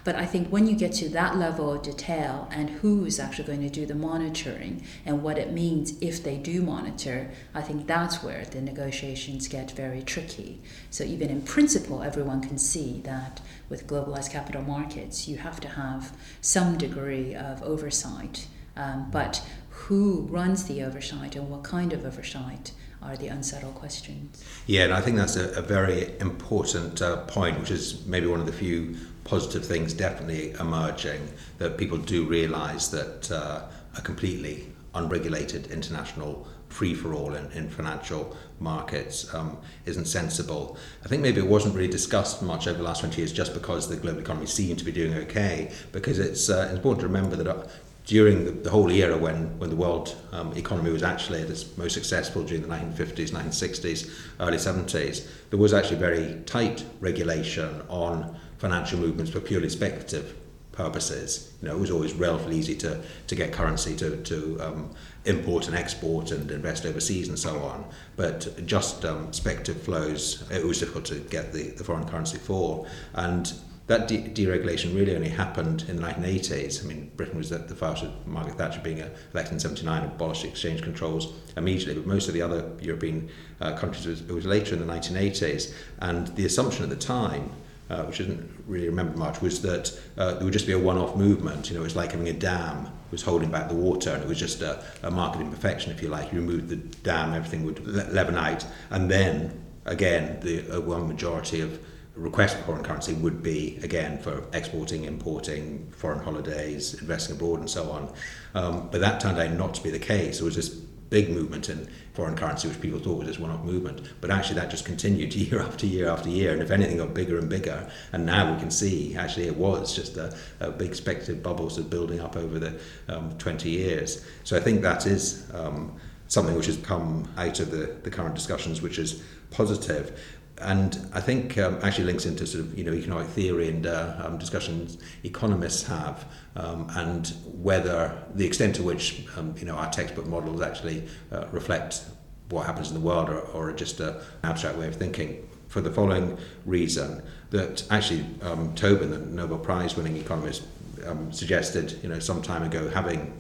But 0.07 0.15
I 0.15 0.25
think 0.25 0.51
when 0.51 0.69
you 0.69 0.77
get 0.77 0.93
to 0.93 1.09
that 1.09 1.37
level 1.37 1.73
of 1.73 1.83
detail 1.83 2.49
and 2.53 2.71
who's 2.71 3.19
actually 3.19 3.49
going 3.49 3.63
to 3.63 3.69
do 3.69 3.87
the 3.87 3.97
monitoring 3.97 4.85
and 5.05 5.21
what 5.21 5.37
it 5.37 5.51
means 5.51 5.95
if 6.01 6.23
they 6.23 6.37
do 6.37 6.63
monitor, 6.63 7.33
I 7.53 7.63
think 7.63 7.89
that's 7.89 8.23
where 8.23 8.45
the 8.45 8.61
negotiations 8.61 9.49
get 9.49 9.73
very 9.73 10.03
tricky. 10.03 10.61
So, 10.91 11.03
even 11.03 11.29
in 11.29 11.43
principle, 11.43 12.05
everyone 12.05 12.41
can 12.41 12.57
see 12.57 13.01
that 13.03 13.41
with 13.69 13.89
globalized 13.89 14.31
capital 14.31 14.63
markets, 14.63 15.27
you 15.27 15.39
have 15.39 15.59
to 15.63 15.69
have 15.71 16.17
some 16.41 16.79
degree 16.79 17.35
of 17.35 17.61
oversight. 17.65 18.47
Um, 18.77 19.09
but 19.11 19.45
who 19.87 20.23
runs 20.23 20.65
the 20.65 20.83
oversight 20.83 21.37
and 21.37 21.49
what 21.49 21.63
kind 21.63 21.93
of 21.93 22.05
oversight 22.05 22.73
are 23.01 23.17
the 23.17 23.29
unsettled 23.29 23.77
questions. 23.77 24.43
Yeah, 24.67 24.83
and 24.83 24.93
I 24.93 25.01
think 25.01 25.17
that's 25.17 25.37
a, 25.37 25.51
a 25.53 25.63
very 25.63 26.19
important 26.19 27.01
uh, 27.01 27.19
point, 27.27 27.61
which 27.61 27.71
is 27.71 28.05
maybe 28.05 28.27
one 28.27 28.41
of 28.41 28.47
the 28.47 28.53
few 28.53 28.97
positive 29.23 29.65
things 29.65 29.95
definitely 29.95 30.53
emerging 30.59 31.29
that 31.59 31.79
people 31.79 31.99
do 31.99 32.25
realise 32.25 32.89
that 32.89 33.31
uh, 33.31 33.63
a 33.97 34.01
completely 34.01 34.73
unregulated 34.95 35.71
international 35.71 36.49
free 36.69 36.95
for 36.95 37.15
all 37.15 37.35
in, 37.35 37.51
in 37.53 37.69
financial 37.69 38.37
markets 38.59 39.33
um, 39.35 39.57
isn't 39.85 40.07
sensible. 40.07 40.77
I 41.05 41.09
think 41.09 41.23
maybe 41.23 41.41
it 41.41 41.47
wasn't 41.47 41.77
really 41.77 41.91
discussed 41.91 42.43
much 42.43 42.67
over 42.67 42.79
the 42.79 42.85
last 42.85 43.01
20 43.01 43.19
years 43.19 43.33
just 43.33 43.55
because 43.55 43.89
the 43.89 43.97
global 43.97 44.21
economy 44.21 44.47
seemed 44.47 44.81
to 44.81 44.85
be 44.85 44.91
doing 44.91 45.15
okay, 45.15 45.71
because 45.93 46.19
it's 46.19 46.51
uh, 46.51 46.71
important 46.73 47.03
to 47.03 47.07
remember 47.07 47.37
that. 47.37 47.71
During 48.07 48.45
the, 48.45 48.53
the, 48.53 48.71
whole 48.71 48.89
era 48.91 49.19
when, 49.19 49.59
when 49.59 49.69
the 49.69 49.77
world 49.77 50.15
um, 50.31 50.53
economy 50.53 50.91
was 50.91 51.03
actually 51.03 51.43
at 51.43 51.51
its 51.51 51.77
most 51.77 51.95
successful 51.95 52.45
during 52.45 52.63
the 52.63 52.69
1950s, 52.69 53.31
1960s, 53.33 54.11
early 54.39 54.59
70s, 54.59 55.29
there 55.51 55.59
was 55.59 55.75
actually 55.75 55.97
very 55.97 56.41
tight 56.47 56.85
regulation 57.01 57.83
on 57.89 58.39
financial 58.59 59.01
movements 59.01 59.33
for 59.33 59.41
purely 59.41 59.69
speculative 59.69 60.37
purposes. 60.71 61.53
You 61.61 61.69
know, 61.69 61.77
it 61.77 61.81
was 61.81 61.91
always 61.91 62.13
relatively 62.13 62.57
easy 62.57 62.77
to, 62.77 63.03
to 63.27 63.35
get 63.35 63.53
currency 63.53 63.97
to, 63.97 64.23
to 64.23 64.61
um, 64.61 64.91
import 65.25 65.67
and 65.67 65.77
export 65.77 66.31
and 66.31 66.49
invest 66.51 66.87
overseas 66.87 67.29
and 67.29 67.39
so 67.39 67.59
on. 67.59 67.85
But 68.15 68.67
just 68.67 69.05
um, 69.05 69.33
speculative 69.33 69.83
flows, 69.83 70.49
it 70.51 70.65
was 70.65 70.79
difficult 70.79 71.07
to 71.07 71.17
get 71.17 71.53
the, 71.53 71.71
the 71.71 71.83
foreign 71.83 72.07
currency 72.07 72.39
for. 72.39 72.87
And 73.15 73.53
that 73.87 74.09
de- 74.09 74.19
deregulation 74.19 74.95
really 74.97 75.15
only 75.15 75.29
happened 75.29 75.85
in 75.89 75.97
the 75.97 76.03
1980s. 76.03 76.85
I 76.85 76.89
mean, 76.89 77.11
Britain 77.17 77.39
was 77.39 77.51
the, 77.51 77.59
the 77.59 77.75
first 77.75 78.03
with 78.03 78.27
Margaret 78.27 78.57
Thatcher 78.57 78.81
being 78.81 78.99
elected 79.33 79.53
in 79.53 79.61
79 79.61 80.03
and 80.03 80.13
abolished 80.13 80.45
exchange 80.45 80.83
controls 80.83 81.33
immediately, 81.57 81.95
but 81.95 82.07
most 82.07 82.27
of 82.27 82.35
the 82.35 82.43
other 82.43 82.71
European 82.81 83.29
uh, 83.61 83.77
countries, 83.77 84.07
was, 84.07 84.21
it 84.23 84.33
was 84.33 84.45
later 84.45 84.75
in 84.75 84.85
the 84.85 84.93
1980s. 84.93 85.73
And 86.01 86.29
the 86.37 86.47
assumption 86.47 86.83
at 86.83 86.91
the 86.91 86.97
time 86.97 87.51
uh, 87.89 88.03
which 88.05 88.19
didn't 88.19 88.51
really 88.67 88.89
remember 88.89 89.17
much, 89.17 89.41
was 89.41 89.63
that 89.63 89.99
uh, 90.19 90.35
there 90.35 90.45
would 90.45 90.53
just 90.53 90.67
be 90.67 90.73
a 90.73 90.79
one-off 90.79 91.17
movement. 91.17 91.69
You 91.69 91.77
know, 91.77 91.83
it 91.83 91.85
was 91.85 91.97
like 91.97 92.13
having 92.13 92.29
a 92.29 92.33
dam 92.33 92.89
was 93.11 93.23
holding 93.23 93.51
back 93.51 93.69
the 93.69 93.75
water, 93.75 94.11
and 94.11 94.23
it 94.23 94.29
was 94.29 94.39
just 94.39 94.61
a, 94.61 94.83
a 95.03 95.11
market 95.11 95.41
imperfection, 95.41 95.93
if 95.93 96.03
you 96.03 96.09
like. 96.09 96.33
You 96.33 96.41
removed 96.41 96.69
the 96.69 96.77
dam, 96.77 97.33
everything 97.33 97.65
would 97.65 97.87
le- 97.87 98.11
leaven 98.13 98.37
out, 98.37 98.67
and 98.91 99.11
then 99.11 99.63
again, 99.85 100.41
the 100.41 100.69
uh, 100.69 100.81
one 100.81 101.07
majority 101.07 101.61
of 101.61 101.79
request 102.17 102.57
for 102.57 102.63
foreign 102.65 102.83
currency 102.83 103.13
would 103.13 103.43
be 103.43 103.79
again 103.83 104.19
for 104.19 104.45
exporting, 104.53 105.05
importing, 105.05 105.91
foreign 105.91 106.21
holidays, 106.21 106.95
investing 107.01 107.37
abroad, 107.37 107.61
and 107.61 107.71
so 107.71 107.91
on. 107.91 108.13
Um, 108.55 108.89
but 108.91 109.01
that 109.03 109.21
turned 109.21 109.39
out 109.39 109.53
not 109.53 109.75
to 109.75 109.83
be 109.83 109.91
the 109.91 109.99
case. 109.99 110.39
There 110.39 110.47
was 110.47 110.57
this 110.57 110.69
big 110.69 111.31
movement 111.31 111.69
in 111.69 111.89
foreign 112.15 112.35
currency, 112.35 112.67
which 112.67 112.81
people 112.81 112.99
thought 112.99 113.19
was 113.19 113.29
just 113.29 113.39
one-off 113.39 113.63
movement. 113.65 114.01
But 114.21 114.31
actually, 114.31 114.57
that 114.57 114.71
just 114.71 114.85
continued 114.85 115.35
year 115.35 115.61
after 115.61 115.87
year 115.87 116.09
after 116.09 116.29
year, 116.29 116.53
and 116.53 116.63
if 116.63 116.71
anything, 116.71 116.97
got 116.97 117.15
bigger 117.15 117.39
and 117.39 117.49
bigger. 117.49 117.89
And 118.13 118.25
now 118.25 118.53
we 118.53 118.59
can 118.59 118.71
see 118.71 119.15
actually 119.15 119.47
it 119.47 119.57
was 119.57 119.95
just 119.95 120.17
a, 120.17 120.37
a 120.61 120.71
big 120.71 120.95
speculative 120.95 121.43
bubble 121.43 121.69
sort 121.71 121.85
of 121.85 121.91
building 121.91 122.21
up 122.21 122.37
over 122.37 122.59
the 122.59 122.81
um, 123.09 123.37
20 123.39 123.69
years. 123.69 124.25
So 124.45 124.57
I 124.57 124.61
think 124.61 124.83
that 124.83 125.07
is 125.07 125.49
um, 125.55 125.97
something 126.29 126.57
which 126.57 126.67
has 126.67 126.79
come 126.79 127.29
out 127.37 127.61
of 127.61 127.71
the, 127.71 127.95
the 128.03 128.11
current 128.11 128.35
discussions, 128.35 128.83
which 128.83 128.99
is 128.99 129.23
positive 129.51 130.19
and 130.63 131.09
I 131.13 131.21
think 131.21 131.59
um, 131.59 131.79
actually 131.83 132.05
links 132.05 132.25
into 132.25 132.47
sort 132.47 132.65
of 132.65 132.79
you 132.79 132.85
know 132.85 132.93
economic 132.93 133.29
theory 133.29 133.69
and 133.69 133.87
uh, 133.87 134.17
um, 134.25 134.39
discussions 134.39 134.99
economists 135.23 135.87
have, 135.87 136.25
um, 136.55 136.91
and 136.95 137.27
whether 137.53 138.17
the 138.35 138.47
extent 138.47 138.77
to 138.77 138.83
which 138.83 139.27
um, 139.37 139.55
you 139.59 139.67
know 139.67 139.75
our 139.75 139.91
textbook 139.91 140.27
models 140.27 140.63
actually 140.63 141.07
uh, 141.33 141.47
reflect 141.53 142.05
what 142.49 142.65
happens 142.65 142.89
in 142.89 142.95
the 142.95 143.01
world 143.01 143.29
or, 143.29 143.41
or 143.41 143.73
just 143.73 144.01
an 144.01 144.15
abstract 144.45 144.79
way 144.79 144.87
of 144.89 144.97
thinking. 144.97 145.49
For 145.69 145.81
the 145.81 145.91
following 145.91 146.39
reason, 146.65 147.23
that 147.51 147.85
actually 147.91 148.25
um, 148.43 148.75
Tobin, 148.77 149.11
the 149.11 149.19
Nobel 149.19 149.59
Prize 149.59 149.97
winning 149.97 150.17
economist, 150.17 150.63
um, 151.07 151.33
suggested 151.33 151.99
you 152.03 152.09
know 152.09 152.19
some 152.19 152.41
time 152.41 152.63
ago 152.63 152.89
having 152.89 153.33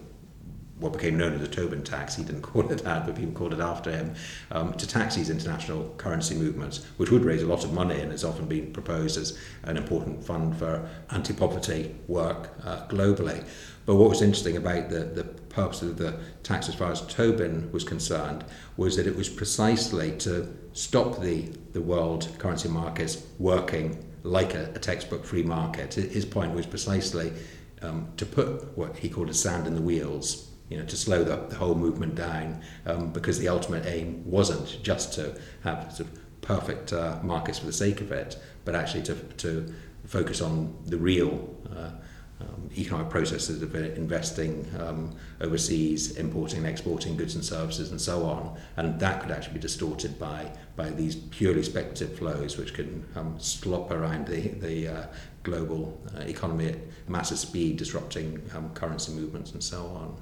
what 0.78 0.92
became 0.92 1.16
known 1.16 1.32
as 1.32 1.40
the 1.40 1.48
Tobin 1.48 1.82
tax, 1.82 2.16
he 2.16 2.24
didn't 2.24 2.42
call 2.42 2.70
it 2.70 2.84
that, 2.84 3.06
but 3.06 3.16
people 3.16 3.32
called 3.32 3.52
it 3.52 3.60
after 3.60 3.90
him, 3.90 4.14
um, 4.50 4.74
to 4.74 4.86
tax 4.86 5.14
these 5.14 5.30
international 5.30 5.94
currency 5.96 6.34
movements, 6.34 6.84
which 6.96 7.10
would 7.10 7.24
raise 7.24 7.42
a 7.42 7.46
lot 7.46 7.64
of 7.64 7.72
money 7.72 8.00
and 8.00 8.12
has 8.12 8.24
often 8.24 8.46
been 8.46 8.72
proposed 8.72 9.16
as 9.16 9.38
an 9.62 9.76
important 9.76 10.24
fund 10.24 10.56
for 10.56 10.88
anti 11.10 11.32
poverty 11.32 11.94
work 12.08 12.50
uh, 12.64 12.86
globally. 12.88 13.44
But 13.86 13.96
what 13.96 14.10
was 14.10 14.20
interesting 14.20 14.56
about 14.56 14.90
the, 14.90 15.00
the 15.00 15.24
purpose 15.24 15.80
of 15.82 15.96
the 15.96 16.18
tax 16.42 16.68
as 16.68 16.74
far 16.74 16.90
as 16.90 17.00
Tobin 17.02 17.70
was 17.72 17.84
concerned 17.84 18.44
was 18.76 18.96
that 18.96 19.06
it 19.06 19.16
was 19.16 19.28
precisely 19.28 20.16
to 20.18 20.54
stop 20.72 21.20
the, 21.20 21.52
the 21.72 21.80
world 21.80 22.28
currency 22.38 22.68
markets 22.68 23.24
working 23.38 24.04
like 24.24 24.54
a, 24.54 24.72
a 24.74 24.78
textbook 24.78 25.24
free 25.24 25.44
market. 25.44 25.94
His 25.94 26.24
point 26.24 26.52
was 26.52 26.66
precisely 26.66 27.32
um, 27.80 28.08
to 28.16 28.26
put 28.26 28.76
what 28.76 28.96
he 28.98 29.08
called 29.08 29.30
a 29.30 29.34
sand 29.34 29.68
in 29.68 29.76
the 29.76 29.80
wheels 29.80 30.50
you 30.68 30.76
know, 30.76 30.84
to 30.84 30.96
slow 30.96 31.22
the, 31.22 31.36
the 31.48 31.56
whole 31.56 31.74
movement 31.74 32.14
down 32.14 32.60
um, 32.86 33.12
because 33.12 33.38
the 33.38 33.48
ultimate 33.48 33.86
aim 33.86 34.22
wasn't 34.24 34.82
just 34.82 35.12
to 35.14 35.38
have 35.62 35.92
sort 35.92 36.08
of 36.08 36.40
perfect 36.40 36.92
uh, 36.92 37.18
markets 37.22 37.58
for 37.58 37.66
the 37.66 37.72
sake 37.72 38.00
of 38.00 38.12
it, 38.12 38.38
but 38.64 38.74
actually 38.74 39.02
to, 39.02 39.14
to 39.14 39.72
focus 40.06 40.40
on 40.40 40.76
the 40.86 40.96
real 40.96 41.54
uh, 41.76 41.90
um, 42.38 42.68
economic 42.76 43.08
processes 43.08 43.62
of 43.62 43.74
investing 43.74 44.68
um, 44.78 45.14
overseas, 45.40 46.16
importing 46.16 46.58
and 46.58 46.66
exporting 46.66 47.16
goods 47.16 47.34
and 47.34 47.44
services 47.44 47.90
and 47.90 48.00
so 48.00 48.24
on. 48.24 48.56
And 48.76 49.00
that 49.00 49.22
could 49.22 49.30
actually 49.30 49.54
be 49.54 49.60
distorted 49.60 50.18
by, 50.18 50.52
by 50.76 50.90
these 50.90 51.16
purely 51.16 51.62
speculative 51.62 52.18
flows 52.18 52.58
which 52.58 52.74
can 52.74 53.06
um, 53.16 53.40
slop 53.40 53.90
around 53.90 54.26
the, 54.26 54.48
the 54.48 54.88
uh, 54.88 55.06
global 55.44 55.98
uh, 56.14 56.20
economy 56.20 56.68
at 56.68 56.78
massive 57.08 57.38
speed, 57.38 57.78
disrupting 57.78 58.42
um, 58.54 58.70
currency 58.74 59.12
movements 59.12 59.52
and 59.52 59.64
so 59.64 59.86
on. 59.86 60.20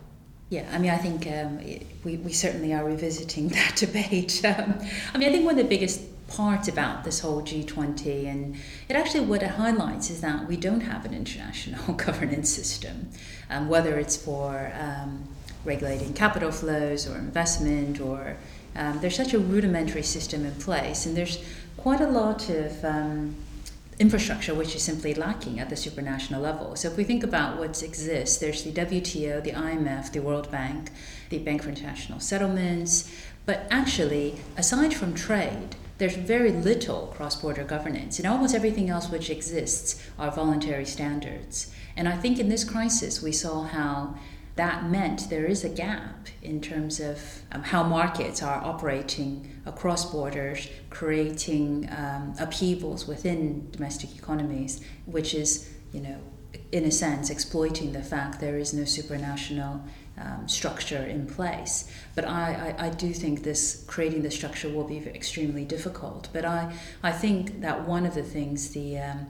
Yeah, 0.51 0.69
I 0.73 0.79
mean, 0.79 0.91
I 0.91 0.99
think 0.99 1.27
um, 1.27 1.59
we, 2.05 2.19
we 2.19 2.33
certainly 2.33 2.73
are 2.75 2.85
revisiting 2.85 3.49
that 3.59 3.77
debate. 3.77 4.45
Um, 4.45 4.75
I 5.13 5.19
mean, 5.19 5.29
I 5.29 5.33
think 5.33 5.45
one 5.45 5.59
of 5.59 5.63
the 5.63 5.69
biggest 5.69 6.03
parts 6.29 6.69
about 6.69 7.05
this 7.05 7.21
whole 7.21 7.43
G20, 7.43 8.27
and 8.27 8.57
it 8.89 8.97
actually 8.97 9.25
what 9.25 9.43
it 9.43 9.51
highlights 9.51 10.11
is 10.11 10.21
that 10.21 10.47
we 10.47 10.57
don't 10.57 10.81
have 10.81 11.05
an 11.05 11.15
international 11.15 11.95
governance 12.07 12.51
system, 12.51 13.11
um, 13.51 13.69
whether 13.69 13.99
it's 13.99 14.17
for 14.17 14.73
um, 14.79 15.29
regulating 15.65 16.13
capital 16.13 16.51
flows 16.51 17.09
or 17.09 17.17
investment, 17.17 18.01
or 18.01 18.37
um, 18.77 18.99
there's 19.01 19.17
such 19.17 19.35
a 19.35 19.39
rudimentary 19.39 20.03
system 20.03 20.45
in 20.45 20.55
place, 20.57 21.07
and 21.07 21.17
there's 21.17 21.43
quite 21.77 22.01
a 22.01 22.09
lot 22.09 22.49
of 22.49 22.85
um, 22.85 23.35
infrastructure 23.99 24.55
which 24.55 24.75
is 24.75 24.83
simply 24.83 25.15
lacking 25.15 25.61
at 25.61 25.69
the 25.69 25.75
supranational 25.77 26.41
level. 26.41 26.77
So 26.77 26.89
if 26.89 26.97
we 26.97 27.05
think 27.05 27.23
about 27.23 27.59
what 27.59 27.83
exists, 27.83 28.39
there's 28.39 28.65
the 28.65 28.73
WTO, 28.73 29.43
the 29.43 29.53
IMF, 29.53 30.13
the 30.13 30.21
World 30.21 30.51
Bank, 30.51 30.91
the 31.31 31.39
Bank 31.39 31.63
for 31.63 31.69
International 31.69 32.21
Settlements, 32.21 33.11
but 33.47 33.67
actually, 33.71 34.37
aside 34.57 34.95
from 34.95 35.15
trade, 35.15 35.77
there's 35.99 36.17
very 36.17 36.51
little 36.51 37.13
cross 37.15 37.41
border 37.41 37.63
governance, 37.63 38.19
and 38.19 38.27
almost 38.27 38.55
everything 38.55 38.91
else 38.91 39.11
which 39.11 39.31
exists 39.31 40.03
are 40.19 40.31
voluntary 40.31 40.85
standards. 40.87 41.73
And 41.97 42.09
I 42.09 42.17
think 42.17 42.39
in 42.39 42.49
this 42.49 42.65
crisis, 42.65 43.23
we 43.23 43.33
saw 43.33 43.63
how 43.63 44.17
that 44.56 44.88
meant 44.88 45.30
there 45.30 45.46
is 45.46 45.64
a 45.64 45.68
gap 45.68 46.28
in 46.42 46.61
terms 46.61 47.00
of 47.00 47.42
um, 47.50 47.62
how 47.62 47.82
markets 47.82 48.42
are 48.42 48.62
operating 48.62 49.50
across 49.66 50.11
borders, 50.11 50.68
creating 50.90 51.88
um, 51.90 52.34
upheavals 52.38 53.08
within 53.08 53.68
domestic 53.73 54.16
economies, 54.16 54.80
which 55.06 55.34
is, 55.34 55.70
you 55.92 56.00
know, 56.00 56.18
in 56.70 56.84
a 56.84 56.90
sense, 56.90 57.30
exploiting 57.30 57.92
the 57.92 58.02
fact 58.02 58.40
there 58.40 58.56
is 58.56 58.73
no 58.73 58.82
supranational 58.82 59.80
um, 60.20 60.46
structure 60.46 61.02
in 61.02 61.26
place. 61.26 61.90
But 62.14 62.25
I, 62.25 62.76
I, 62.78 62.87
I, 62.87 62.90
do 62.90 63.12
think 63.12 63.42
this 63.42 63.84
creating 63.88 64.23
the 64.23 64.30
structure 64.30 64.68
will 64.68 64.87
be 64.87 64.99
extremely 64.99 65.64
difficult. 65.64 66.28
But 66.32 66.44
I, 66.44 66.73
I 67.02 67.11
think 67.11 67.61
that 67.62 67.88
one 67.88 68.06
of 68.06 68.14
the 68.14 68.23
things 68.23 68.70
the 68.70 68.99
um, 68.99 69.26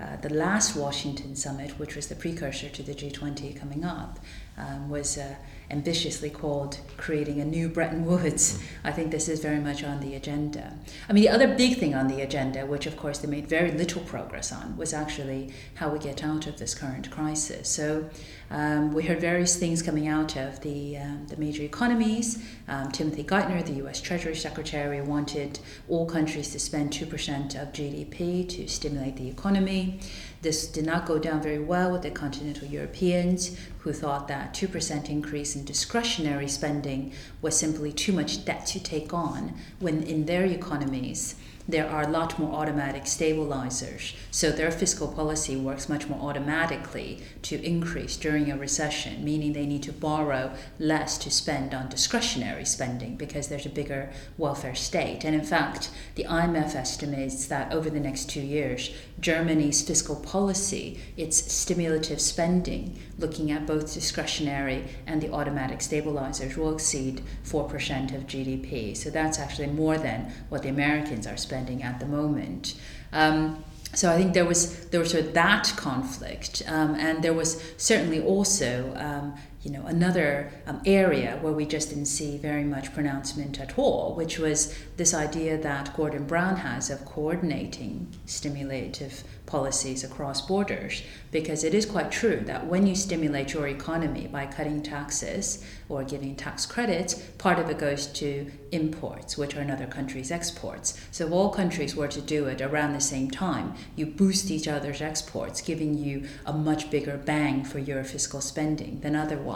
uh, 0.00 0.14
the 0.16 0.32
last 0.32 0.76
Washington 0.76 1.34
summit, 1.34 1.76
which 1.78 1.96
was 1.96 2.06
the 2.06 2.14
precursor 2.14 2.68
to 2.68 2.82
the 2.84 2.94
G20 2.94 3.58
coming 3.58 3.84
up, 3.84 4.20
um, 4.58 4.88
was 4.88 5.16
uh, 5.18 5.34
ambitiously 5.70 6.30
called 6.30 6.78
creating 6.96 7.40
a 7.40 7.44
new 7.44 7.68
Bretton 7.68 8.04
Woods. 8.04 8.58
Mm. 8.58 8.62
I 8.84 8.92
think 8.92 9.10
this 9.10 9.28
is 9.28 9.40
very 9.40 9.58
much 9.58 9.84
on 9.84 10.00
the 10.00 10.14
agenda. 10.14 10.74
I 11.08 11.12
mean, 11.12 11.22
the 11.22 11.30
other 11.30 11.54
big 11.54 11.78
thing 11.78 11.94
on 11.94 12.08
the 12.08 12.22
agenda, 12.22 12.66
which 12.66 12.86
of 12.86 12.96
course 12.96 13.18
they 13.18 13.28
made 13.28 13.46
very 13.46 13.70
little 13.72 14.02
progress 14.02 14.52
on, 14.52 14.76
was 14.76 14.92
actually 14.92 15.52
how 15.74 15.90
we 15.90 15.98
get 15.98 16.24
out 16.24 16.46
of 16.46 16.58
this 16.58 16.74
current 16.74 17.10
crisis. 17.10 17.68
So 17.68 18.08
Um, 18.50 18.94
we 18.94 19.02
heard 19.02 19.20
various 19.20 19.56
things 19.56 19.82
coming 19.82 20.08
out 20.08 20.36
of 20.36 20.60
the, 20.60 20.96
um, 20.96 21.26
the 21.28 21.36
major 21.36 21.62
economies. 21.62 22.42
Um, 22.66 22.90
Timothy 22.90 23.22
Geithner, 23.22 23.64
the 23.64 23.84
US 23.86 24.00
Treasury 24.00 24.34
Secretary, 24.34 25.02
wanted 25.02 25.58
all 25.88 26.06
countries 26.06 26.52
to 26.52 26.58
spend 26.58 26.90
2% 26.90 27.60
of 27.60 27.72
GDP 27.72 28.48
to 28.48 28.66
stimulate 28.66 29.16
the 29.16 29.28
economy. 29.28 30.00
This 30.40 30.66
did 30.66 30.86
not 30.86 31.04
go 31.04 31.18
down 31.18 31.42
very 31.42 31.58
well 31.58 31.90
with 31.92 32.02
the 32.02 32.10
continental 32.10 32.66
Europeans, 32.68 33.58
who 33.88 33.94
thought 33.94 34.28
that 34.28 34.52
2% 34.52 35.08
increase 35.08 35.56
in 35.56 35.64
discretionary 35.64 36.46
spending 36.46 37.10
was 37.40 37.58
simply 37.58 37.90
too 37.90 38.12
much 38.12 38.44
debt 38.44 38.66
to 38.66 38.78
take 38.78 39.14
on 39.14 39.54
when 39.80 40.02
in 40.02 40.26
their 40.26 40.44
economies 40.44 41.36
there 41.68 41.86
are 41.86 42.02
a 42.02 42.08
lot 42.08 42.38
more 42.38 42.54
automatic 42.54 43.06
stabilizers. 43.06 44.14
So 44.30 44.50
their 44.50 44.70
fiscal 44.70 45.06
policy 45.06 45.54
works 45.54 45.88
much 45.88 46.08
more 46.08 46.30
automatically 46.30 47.22
to 47.42 47.62
increase 47.62 48.16
during 48.16 48.50
a 48.50 48.56
recession, 48.56 49.22
meaning 49.22 49.52
they 49.52 49.66
need 49.66 49.82
to 49.82 49.92
borrow 49.92 50.54
less 50.78 51.18
to 51.18 51.30
spend 51.30 51.74
on 51.74 51.90
discretionary 51.90 52.64
spending 52.64 53.16
because 53.16 53.48
there's 53.48 53.66
a 53.66 53.70
bigger 53.70 54.10
welfare 54.38 54.74
state. 54.74 55.24
And 55.24 55.34
in 55.34 55.44
fact, 55.44 55.90
the 56.14 56.24
IMF 56.24 56.74
estimates 56.74 57.46
that 57.48 57.70
over 57.70 57.90
the 57.90 58.00
next 58.00 58.30
two 58.30 58.40
years, 58.40 58.90
Germany's 59.20 59.82
fiscal 59.82 60.16
policy, 60.16 60.98
its 61.18 61.52
stimulative 61.52 62.20
spending, 62.20 62.98
looking 63.18 63.50
at 63.50 63.66
both 63.66 63.77
discretionary 63.80 64.84
and 65.06 65.20
the 65.20 65.32
automatic 65.32 65.80
stabilizers, 65.80 66.56
will 66.56 66.72
exceed 66.72 67.22
4% 67.44 68.14
of 68.14 68.26
GDP. 68.26 68.96
So 68.96 69.10
that's 69.10 69.38
actually 69.38 69.68
more 69.68 69.98
than 69.98 70.32
what 70.48 70.62
the 70.62 70.68
Americans 70.68 71.26
are 71.26 71.36
spending 71.36 71.82
at 71.82 72.00
the 72.00 72.06
moment. 72.06 72.74
Um, 73.12 73.64
so 73.94 74.12
I 74.12 74.16
think 74.16 74.34
there 74.34 74.44
was 74.44 74.86
there 74.88 75.00
was 75.00 75.10
sort 75.10 75.24
of 75.24 75.34
that 75.34 75.72
conflict, 75.76 76.62
um, 76.66 76.94
and 76.96 77.22
there 77.24 77.32
was 77.32 77.62
certainly 77.78 78.22
also 78.22 78.92
um, 78.96 79.34
you 79.62 79.70
know 79.72 79.84
another 79.86 80.50
um, 80.66 80.80
area 80.86 81.38
where 81.40 81.52
we 81.52 81.66
just 81.66 81.88
didn't 81.88 82.06
see 82.06 82.38
very 82.38 82.64
much 82.64 82.94
pronouncement 82.94 83.60
at 83.60 83.78
all, 83.78 84.14
which 84.14 84.38
was 84.38 84.74
this 84.96 85.12
idea 85.12 85.58
that 85.58 85.96
Gordon 85.96 86.26
Brown 86.26 86.56
has 86.56 86.90
of 86.90 87.04
coordinating 87.04 88.08
stimulative 88.26 89.24
policies 89.48 90.04
across 90.04 90.42
borders 90.42 91.02
because 91.32 91.64
it 91.64 91.74
is 91.74 91.86
quite 91.86 92.12
true 92.12 92.40
that 92.44 92.66
when 92.66 92.86
you 92.86 92.94
stimulate 92.94 93.54
your 93.54 93.66
economy 93.66 94.26
by 94.26 94.44
cutting 94.46 94.82
taxes 94.82 95.64
or 95.88 96.04
giving 96.04 96.36
tax 96.36 96.66
credits, 96.66 97.14
part 97.38 97.58
of 97.58 97.70
it 97.70 97.78
goes 97.78 98.06
to 98.06 98.50
imports, 98.72 99.38
which 99.38 99.56
are 99.56 99.60
another 99.60 99.86
country's 99.86 100.30
exports. 100.30 101.00
So 101.10 101.26
if 101.26 101.32
all 101.32 101.48
countries 101.48 101.96
were 101.96 102.08
to 102.08 102.20
do 102.20 102.44
it 102.46 102.60
around 102.60 102.92
the 102.92 103.00
same 103.00 103.30
time, 103.30 103.74
you 103.96 104.04
boost 104.06 104.50
each 104.50 104.68
other's 104.68 105.00
exports, 105.00 105.62
giving 105.62 105.96
you 105.96 106.28
a 106.44 106.52
much 106.52 106.90
bigger 106.90 107.16
bang 107.16 107.64
for 107.64 107.78
your 107.78 108.04
fiscal 108.04 108.42
spending 108.42 109.00
than 109.00 109.16
otherwise. 109.16 109.47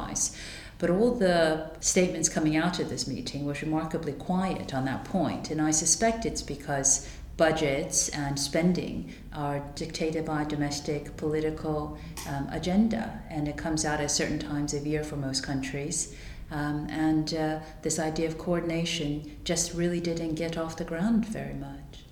But 0.78 0.90
all 0.90 1.14
the 1.14 1.70
statements 1.80 2.28
coming 2.28 2.56
out 2.56 2.80
of 2.80 2.88
this 2.88 3.06
meeting 3.06 3.46
was 3.46 3.62
remarkably 3.62 4.14
quiet 4.14 4.74
on 4.74 4.84
that 4.86 5.04
point, 5.04 5.50
and 5.50 5.60
I 5.60 5.70
suspect 5.70 6.26
it's 6.26 6.42
because 6.42 7.08
budgets 7.36 8.08
and 8.10 8.38
spending 8.38 9.12
are 9.32 9.62
dictated 9.74 10.24
by 10.24 10.44
domestic 10.44 11.16
political 11.16 11.98
um, 12.28 12.48
agenda, 12.50 13.22
and 13.30 13.48
it 13.48 13.56
comes 13.56 13.84
out 13.84 14.00
at 14.00 14.10
certain 14.10 14.38
times 14.38 14.74
of 14.74 14.86
year 14.86 15.04
for 15.04 15.16
most 15.16 15.42
countries. 15.42 16.14
Um, 16.50 16.86
and 16.90 17.32
uh, 17.34 17.60
this 17.80 17.98
idea 17.98 18.28
of 18.28 18.36
coordination 18.36 19.38
just 19.44 19.72
really 19.72 20.00
didn't 20.00 20.34
get 20.34 20.58
off 20.58 20.76
the 20.76 20.84
ground 20.84 21.24
very 21.24 21.54
much. 21.54 22.04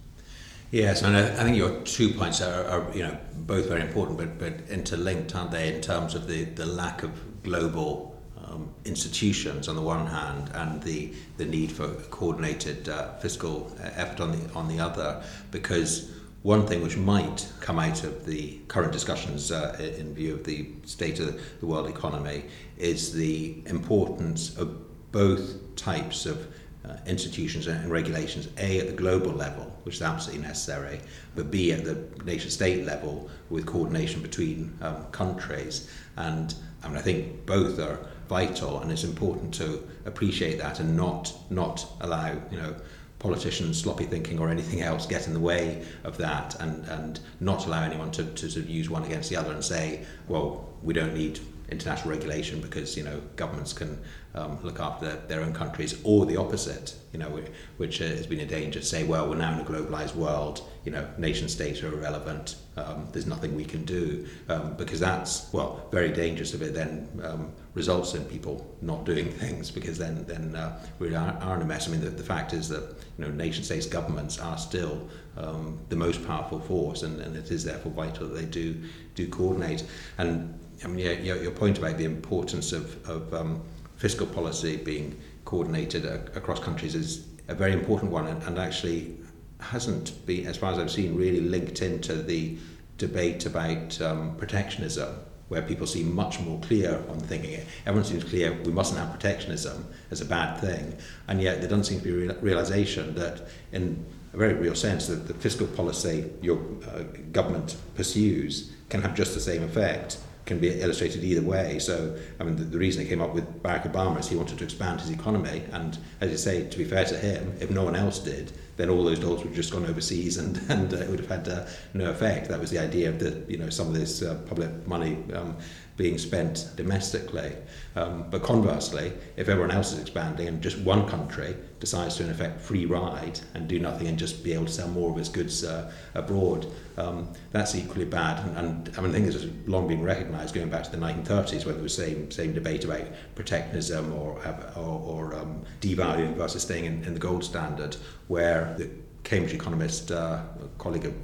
Yes, 0.70 1.02
and 1.02 1.16
I, 1.16 1.24
I 1.24 1.44
think 1.44 1.56
your 1.56 1.80
two 1.80 2.14
points 2.14 2.40
are, 2.40 2.64
are, 2.64 2.96
you 2.96 3.02
know, 3.02 3.18
both 3.34 3.66
very 3.68 3.82
important, 3.82 4.16
but, 4.16 4.38
but 4.38 4.68
interlinked, 4.70 5.34
aren't 5.34 5.50
they, 5.50 5.74
in 5.74 5.80
terms 5.80 6.14
of 6.14 6.28
the, 6.28 6.44
the 6.44 6.64
lack 6.64 7.02
of 7.02 7.10
global 7.42 8.18
um, 8.44 8.68
institutions 8.84 9.68
on 9.68 9.76
the 9.76 9.82
one 9.82 10.06
hand 10.06 10.50
and 10.54 10.82
the, 10.82 11.12
the 11.36 11.44
need 11.44 11.70
for 11.70 11.88
coordinated 12.10 12.88
uh, 12.88 13.12
fiscal 13.18 13.74
effort 13.80 14.20
on 14.20 14.32
the, 14.32 14.54
on 14.54 14.68
the 14.68 14.80
other 14.80 15.22
because 15.50 16.10
one 16.42 16.66
thing 16.66 16.82
which 16.82 16.96
might 16.96 17.46
come 17.60 17.78
out 17.78 18.02
of 18.02 18.24
the 18.24 18.58
current 18.68 18.92
discussions 18.92 19.52
uh, 19.52 19.76
in 19.98 20.14
view 20.14 20.34
of 20.34 20.44
the 20.44 20.68
state 20.86 21.20
of 21.20 21.38
the 21.60 21.66
world 21.66 21.88
economy 21.88 22.44
is 22.78 23.12
the 23.12 23.62
importance 23.66 24.56
of 24.56 25.12
both 25.12 25.76
types 25.76 26.24
of 26.24 26.46
uh, 26.82 26.96
institutions 27.06 27.66
and 27.66 27.90
regulations, 27.90 28.48
A, 28.56 28.80
at 28.80 28.86
the 28.86 28.94
global 28.94 29.32
level, 29.32 29.64
which 29.82 29.96
is 29.96 30.02
absolutely 30.02 30.46
necessary, 30.46 31.00
but 31.34 31.50
B, 31.50 31.72
at 31.72 31.84
the 31.84 32.24
nation 32.24 32.50
state 32.50 32.86
level 32.86 33.28
with 33.50 33.66
coordination 33.66 34.22
between 34.22 34.76
um, 34.80 35.04
countries. 35.12 35.90
And 36.16 36.54
I 36.82 36.88
mean, 36.88 36.96
I 36.96 37.02
think 37.02 37.46
both 37.46 37.78
are 37.78 37.98
vital, 38.28 38.80
and 38.80 38.90
it's 38.92 39.04
important 39.04 39.52
to 39.54 39.86
appreciate 40.06 40.58
that 40.58 40.80
and 40.80 40.96
not 40.96 41.32
not 41.50 41.86
allow 42.00 42.32
you 42.50 42.58
know 42.58 42.74
politicians 43.18 43.82
sloppy 43.82 44.04
thinking 44.04 44.38
or 44.38 44.48
anything 44.48 44.80
else 44.80 45.06
get 45.06 45.26
in 45.26 45.34
the 45.34 45.40
way 45.40 45.84
of 46.04 46.16
that 46.16 46.58
and 46.60 46.84
and 46.88 47.20
not 47.38 47.66
allow 47.66 47.82
anyone 47.82 48.10
to, 48.10 48.24
to 48.24 48.48
sort 48.48 48.64
of 48.64 48.70
use 48.70 48.88
one 48.88 49.04
against 49.04 49.28
the 49.28 49.36
other 49.36 49.52
and 49.52 49.64
say 49.64 50.04
well 50.26 50.68
we 50.82 50.94
don't 50.94 51.14
need 51.14 51.38
international 51.70 52.10
regulation 52.10 52.60
because 52.60 52.96
you 52.96 53.04
know 53.04 53.20
governments 53.36 53.72
can 53.72 54.00
um, 54.34 54.58
look 54.62 54.78
after 54.78 55.06
their, 55.06 55.16
their 55.26 55.40
own 55.40 55.52
countries, 55.52 56.00
or 56.04 56.24
the 56.26 56.36
opposite, 56.36 56.94
you 57.12 57.18
know, 57.18 57.40
which 57.76 57.98
has 57.98 58.26
been 58.26 58.40
a 58.40 58.46
danger 58.46 58.80
say, 58.80 59.02
well, 59.02 59.28
we're 59.28 59.36
now 59.36 59.52
in 59.52 59.60
a 59.60 59.64
globalized 59.64 60.14
world, 60.14 60.68
you 60.84 60.92
know, 60.92 61.06
nation 61.18 61.48
states 61.48 61.82
are 61.82 61.92
irrelevant, 61.92 62.56
um, 62.76 63.08
there's 63.12 63.26
nothing 63.26 63.54
we 63.56 63.64
can 63.64 63.84
do, 63.84 64.26
um, 64.48 64.74
because 64.76 65.00
that's, 65.00 65.52
well, 65.52 65.86
very 65.90 66.10
dangerous 66.10 66.54
if 66.54 66.62
it 66.62 66.74
then 66.74 67.08
um, 67.24 67.52
results 67.74 68.14
in 68.14 68.24
people 68.24 68.64
not 68.80 69.04
doing 69.04 69.28
things, 69.30 69.70
because 69.70 69.98
then, 69.98 70.24
then 70.26 70.54
uh, 70.54 70.80
we 70.98 71.14
are, 71.14 71.36
are 71.40 71.56
in 71.56 71.62
a 71.62 71.64
mess. 71.64 71.88
I 71.88 71.90
mean, 71.90 72.00
the, 72.00 72.10
the 72.10 72.22
fact 72.22 72.52
is 72.52 72.68
that, 72.68 72.82
you 73.18 73.24
know, 73.24 73.30
nation 73.30 73.64
states 73.64 73.86
governments 73.86 74.38
are 74.38 74.58
still 74.58 75.08
um, 75.36 75.78
the 75.88 75.96
most 75.96 76.24
powerful 76.26 76.60
force, 76.60 77.02
and, 77.02 77.20
and 77.20 77.36
it 77.36 77.50
is 77.50 77.64
therefore 77.64 77.92
vital 77.92 78.28
that 78.28 78.34
they 78.34 78.46
do, 78.46 78.80
do 79.14 79.28
coordinate. 79.28 79.84
And 80.18 80.58
I 80.84 80.88
mean, 80.88 81.04
yeah, 81.04 81.12
your, 81.12 81.42
your 81.42 81.52
point 81.52 81.78
about 81.78 81.98
the 81.98 82.04
importance 82.04 82.72
of, 82.72 83.08
of 83.08 83.32
um, 83.34 83.62
fiscal 84.00 84.26
policy 84.26 84.78
being 84.78 85.20
coordinated 85.44 86.06
across 86.34 86.58
countries 86.58 86.94
is 86.94 87.26
a 87.48 87.54
very 87.54 87.74
important 87.74 88.10
one 88.10 88.26
and, 88.26 88.42
and 88.44 88.58
actually 88.58 89.14
hasn't 89.60 90.24
been, 90.24 90.46
as 90.46 90.56
far 90.56 90.72
as 90.72 90.78
I've 90.78 90.90
seen, 90.90 91.14
really 91.14 91.42
linked 91.42 91.82
into 91.82 92.14
the 92.14 92.56
debate 92.96 93.44
about 93.44 94.00
um, 94.00 94.36
protectionism, 94.36 95.14
where 95.48 95.60
people 95.60 95.86
seem 95.86 96.14
much 96.14 96.40
more 96.40 96.58
clear 96.60 97.04
on 97.10 97.20
thinking 97.20 97.52
it. 97.52 97.66
Everyone 97.84 98.08
seems 98.08 98.24
clear 98.24 98.54
we 98.62 98.72
mustn't 98.72 98.98
have 98.98 99.10
protectionism 99.10 99.84
as 100.10 100.22
a 100.22 100.24
bad 100.24 100.58
thing, 100.60 100.96
and 101.28 101.42
yet 101.42 101.60
there 101.60 101.68
doesn't 101.68 101.84
seem 101.84 102.00
to 102.00 102.04
be 102.04 102.32
a 102.32 102.34
realization 102.40 103.14
that, 103.16 103.48
in 103.72 104.02
a 104.32 104.36
very 104.38 104.54
real 104.54 104.74
sense, 104.74 105.08
that 105.08 105.28
the 105.28 105.34
fiscal 105.34 105.66
policy 105.66 106.30
your 106.40 106.58
uh, 106.88 107.02
government 107.32 107.76
pursues 107.96 108.72
can 108.88 109.02
have 109.02 109.14
just 109.14 109.34
the 109.34 109.40
same 109.40 109.62
effect 109.62 110.16
can 110.46 110.58
be 110.58 110.68
illustrated 110.80 111.22
either 111.24 111.42
way. 111.42 111.78
So, 111.78 112.16
I 112.38 112.44
mean, 112.44 112.56
the, 112.56 112.64
the 112.64 112.78
reason 112.78 113.02
he 113.02 113.08
came 113.08 113.20
up 113.20 113.34
with 113.34 113.62
Barack 113.62 113.90
Obama 113.90 114.20
is 114.20 114.28
he 114.28 114.36
wanted 114.36 114.58
to 114.58 114.64
expand 114.64 115.00
his 115.00 115.10
economy. 115.10 115.64
And 115.72 115.98
as 116.20 116.30
you 116.30 116.36
say, 116.36 116.68
to 116.68 116.78
be 116.78 116.84
fair 116.84 117.04
to 117.04 117.16
him, 117.16 117.54
if 117.60 117.70
no 117.70 117.84
one 117.84 117.96
else 117.96 118.18
did, 118.18 118.52
then 118.80 118.88
all 118.88 119.04
those 119.04 119.18
dollars 119.18 119.40
would 119.40 119.48
have 119.48 119.56
just 119.56 119.72
gone 119.72 119.84
overseas 119.84 120.38
and, 120.38 120.56
and 120.70 120.92
uh, 120.94 120.96
it 120.98 121.08
would 121.08 121.20
have 121.20 121.28
had 121.28 121.48
uh, 121.48 121.66
no 121.94 122.10
effect. 122.10 122.48
That 122.48 122.60
was 122.60 122.70
the 122.70 122.78
idea 122.78 123.08
of 123.08 123.18
the, 123.18 123.44
you 123.46 123.58
know, 123.58 123.68
some 123.68 123.88
of 123.88 123.94
this 123.94 124.22
uh, 124.22 124.36
public 124.46 124.86
money 124.86 125.18
um, 125.34 125.56
being 126.00 126.16
spent 126.16 126.70
domestically. 126.76 127.52
Um, 127.94 128.24
but 128.30 128.42
conversely, 128.42 129.12
if 129.36 129.50
everyone 129.50 129.70
else 129.70 129.92
is 129.92 129.98
expanding 129.98 130.48
and 130.48 130.62
just 130.62 130.78
one 130.78 131.06
country 131.06 131.54
decides 131.78 132.16
to, 132.16 132.24
in 132.24 132.30
effect, 132.30 132.62
free 132.62 132.86
ride 132.86 133.38
and 133.52 133.68
do 133.68 133.78
nothing 133.78 134.06
and 134.06 134.18
just 134.18 134.42
be 134.42 134.54
able 134.54 134.64
to 134.64 134.72
sell 134.72 134.88
more 134.88 135.10
of 135.10 135.18
its 135.18 135.28
goods 135.28 135.62
uh, 135.62 135.92
abroad, 136.14 136.66
um, 136.96 137.28
that's 137.52 137.74
equally 137.74 138.06
bad. 138.06 138.42
And, 138.46 138.56
and 138.56 138.96
I, 138.96 139.00
mean, 139.02 139.10
I 139.10 139.12
think 139.14 139.26
this 139.26 139.42
has 139.42 139.50
long 139.66 139.88
been 139.88 140.02
recognised 140.02 140.54
going 140.54 140.70
back 140.70 140.84
to 140.84 140.90
the 140.90 140.96
1930s, 140.96 141.66
where 141.66 141.74
there 141.74 141.82
was 141.82 141.96
the 141.96 142.04
same, 142.04 142.30
same 142.30 142.54
debate 142.54 142.84
about 142.84 143.02
protectionism 143.34 144.10
or, 144.14 144.40
or, 144.76 144.80
or 144.80 145.34
um, 145.34 145.62
devaluing 145.82 146.34
versus 146.34 146.62
staying 146.62 146.86
in, 146.86 147.04
in 147.04 147.12
the 147.12 147.20
gold 147.20 147.44
standard, 147.44 147.96
where 148.28 148.69
the 148.76 148.90
Cambridge 149.22 149.54
economist, 149.54 150.10
uh, 150.10 150.42
colleague 150.78 151.04
of 151.04 151.14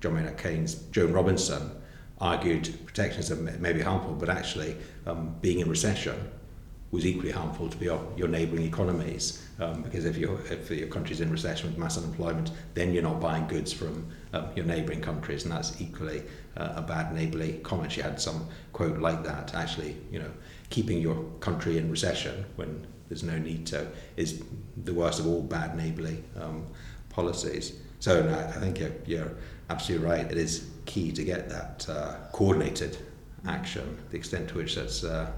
John 0.00 0.14
Maynard 0.14 0.38
Keynes, 0.38 0.74
Joan 0.92 1.12
Robinson, 1.12 1.70
argued 2.20 2.78
protectionism 2.86 3.60
may 3.60 3.72
be 3.72 3.80
harmful, 3.80 4.14
but 4.14 4.28
actually 4.28 4.76
um, 5.06 5.34
being 5.40 5.60
in 5.60 5.68
recession 5.68 6.30
was 6.90 7.04
equally 7.04 7.32
harmful 7.32 7.68
to 7.68 7.84
your, 7.84 8.00
your 8.16 8.28
neighbouring 8.28 8.62
economies 8.62 9.46
um, 9.58 9.82
because 9.82 10.04
if, 10.04 10.16
you 10.16 10.38
if 10.50 10.70
your 10.70 10.88
country's 10.88 11.20
in 11.20 11.30
recession 11.30 11.70
with 11.70 11.78
mass 11.78 11.96
unemployment, 11.96 12.50
then 12.74 12.92
you're 12.92 13.02
not 13.02 13.20
buying 13.20 13.46
goods 13.48 13.72
from 13.72 14.06
um, 14.32 14.48
your 14.54 14.66
neighbouring 14.66 15.00
countries, 15.00 15.44
and 15.44 15.52
that's 15.52 15.80
equally 15.80 16.22
uh, 16.56 16.74
a 16.76 16.82
bad 16.82 17.14
neighbourly 17.14 17.54
comment. 17.62 17.90
She 17.90 18.02
had 18.02 18.20
some 18.20 18.46
quote 18.72 18.98
like 18.98 19.24
that. 19.24 19.54
Actually, 19.54 19.96
you 20.10 20.18
know, 20.18 20.30
keeping 20.68 21.00
your 21.00 21.24
country 21.40 21.78
in 21.78 21.90
recession 21.90 22.44
when 22.56 22.86
there's 23.08 23.22
no 23.22 23.38
need 23.38 23.66
to 23.66 23.86
is 24.16 24.42
the 24.76 24.92
worst 24.92 25.20
of 25.20 25.26
all 25.26 25.42
bad 25.42 25.76
neighbourly 25.76 26.22
um, 26.40 26.66
policies. 27.16 27.72
So 27.98 28.22
no, 28.22 28.38
I 28.38 28.60
think 28.60 28.78
you're, 28.78 28.92
you're 29.06 29.32
absolutely 29.70 30.06
right. 30.06 30.30
It 30.30 30.36
is 30.36 30.68
key 30.84 31.10
to 31.12 31.24
get 31.24 31.48
that 31.48 31.86
uh, 31.88 32.16
coordinated 32.32 32.98
action. 33.46 33.98
The 34.10 34.18
extent 34.18 34.50
to 34.50 34.56
which 34.56 34.76
that's 34.76 35.02
uh, 35.02 35.32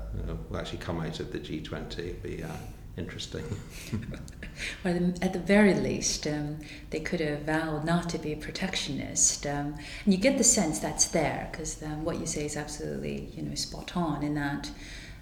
will 0.51 0.59
actually 0.59 0.79
come 0.79 1.01
out 1.01 1.21
of 1.21 1.33
the 1.33 1.39
G20 1.39 1.97
will 1.97 2.31
be 2.31 2.43
uh, 2.43 2.49
interesting. 2.97 3.45
well, 4.85 5.13
at 5.23 5.33
the 5.33 5.39
very 5.39 5.75
least, 5.75 6.27
um, 6.27 6.59
they 6.91 7.01
could 7.01 7.21
have 7.21 7.43
vowed 7.43 7.85
not 7.85 8.09
to 8.11 8.19
be 8.19 8.35
protectionist. 8.35 9.47
Um, 9.47 9.77
and 10.05 10.13
you 10.13 10.19
get 10.19 10.37
the 10.37 10.45
sense 10.45 10.81
that's 10.81 11.07
there 11.07 11.49
because 11.51 11.81
um, 11.85 12.05
what 12.05 12.19
you 12.19 12.27
say 12.27 12.45
is 12.45 12.57
absolutely, 12.57 13.31
you 13.37 13.43
know, 13.45 13.55
spot 13.55 13.97
on 13.97 14.25
in 14.25 14.35
that 14.35 14.69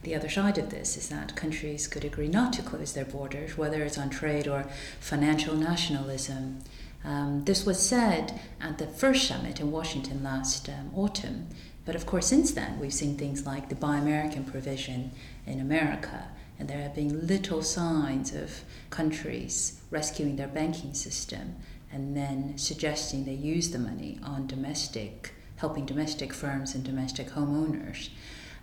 the 0.06 0.14
other 0.14 0.28
side 0.28 0.56
of 0.56 0.70
this 0.70 0.96
is 0.96 1.08
that 1.08 1.34
countries 1.34 1.88
could 1.88 2.04
agree 2.04 2.28
not 2.28 2.52
to 2.52 2.62
close 2.62 2.92
their 2.92 3.04
borders, 3.04 3.58
whether 3.58 3.82
it's 3.82 3.98
on 3.98 4.08
trade 4.08 4.46
or 4.46 4.64
financial 5.00 5.56
nationalism. 5.56 6.60
Um, 7.04 7.44
this 7.44 7.66
was 7.66 7.84
said 7.84 8.40
at 8.60 8.78
the 8.78 8.86
first 8.86 9.26
summit 9.26 9.58
in 9.58 9.72
Washington 9.72 10.22
last 10.22 10.68
um, 10.68 10.92
autumn, 10.94 11.48
but 11.84 11.96
of 11.96 12.06
course, 12.06 12.28
since 12.28 12.52
then, 12.52 12.78
we've 12.78 12.94
seen 12.94 13.18
things 13.18 13.44
like 13.44 13.68
the 13.68 13.74
Buy 13.74 13.96
American 13.96 14.44
provision 14.44 15.10
in 15.44 15.58
America, 15.58 16.28
and 16.56 16.68
there 16.68 16.82
have 16.82 16.94
been 16.94 17.26
little 17.26 17.62
signs 17.64 18.32
of 18.32 18.60
countries 18.90 19.80
rescuing 19.90 20.36
their 20.36 20.46
banking 20.46 20.94
system 20.94 21.56
and 21.92 22.16
then 22.16 22.56
suggesting 22.56 23.24
they 23.24 23.34
use 23.34 23.70
the 23.70 23.78
money 23.80 24.20
on 24.22 24.46
domestic, 24.46 25.34
helping 25.56 25.84
domestic 25.84 26.32
firms 26.32 26.76
and 26.76 26.84
domestic 26.84 27.30
homeowners. 27.30 28.10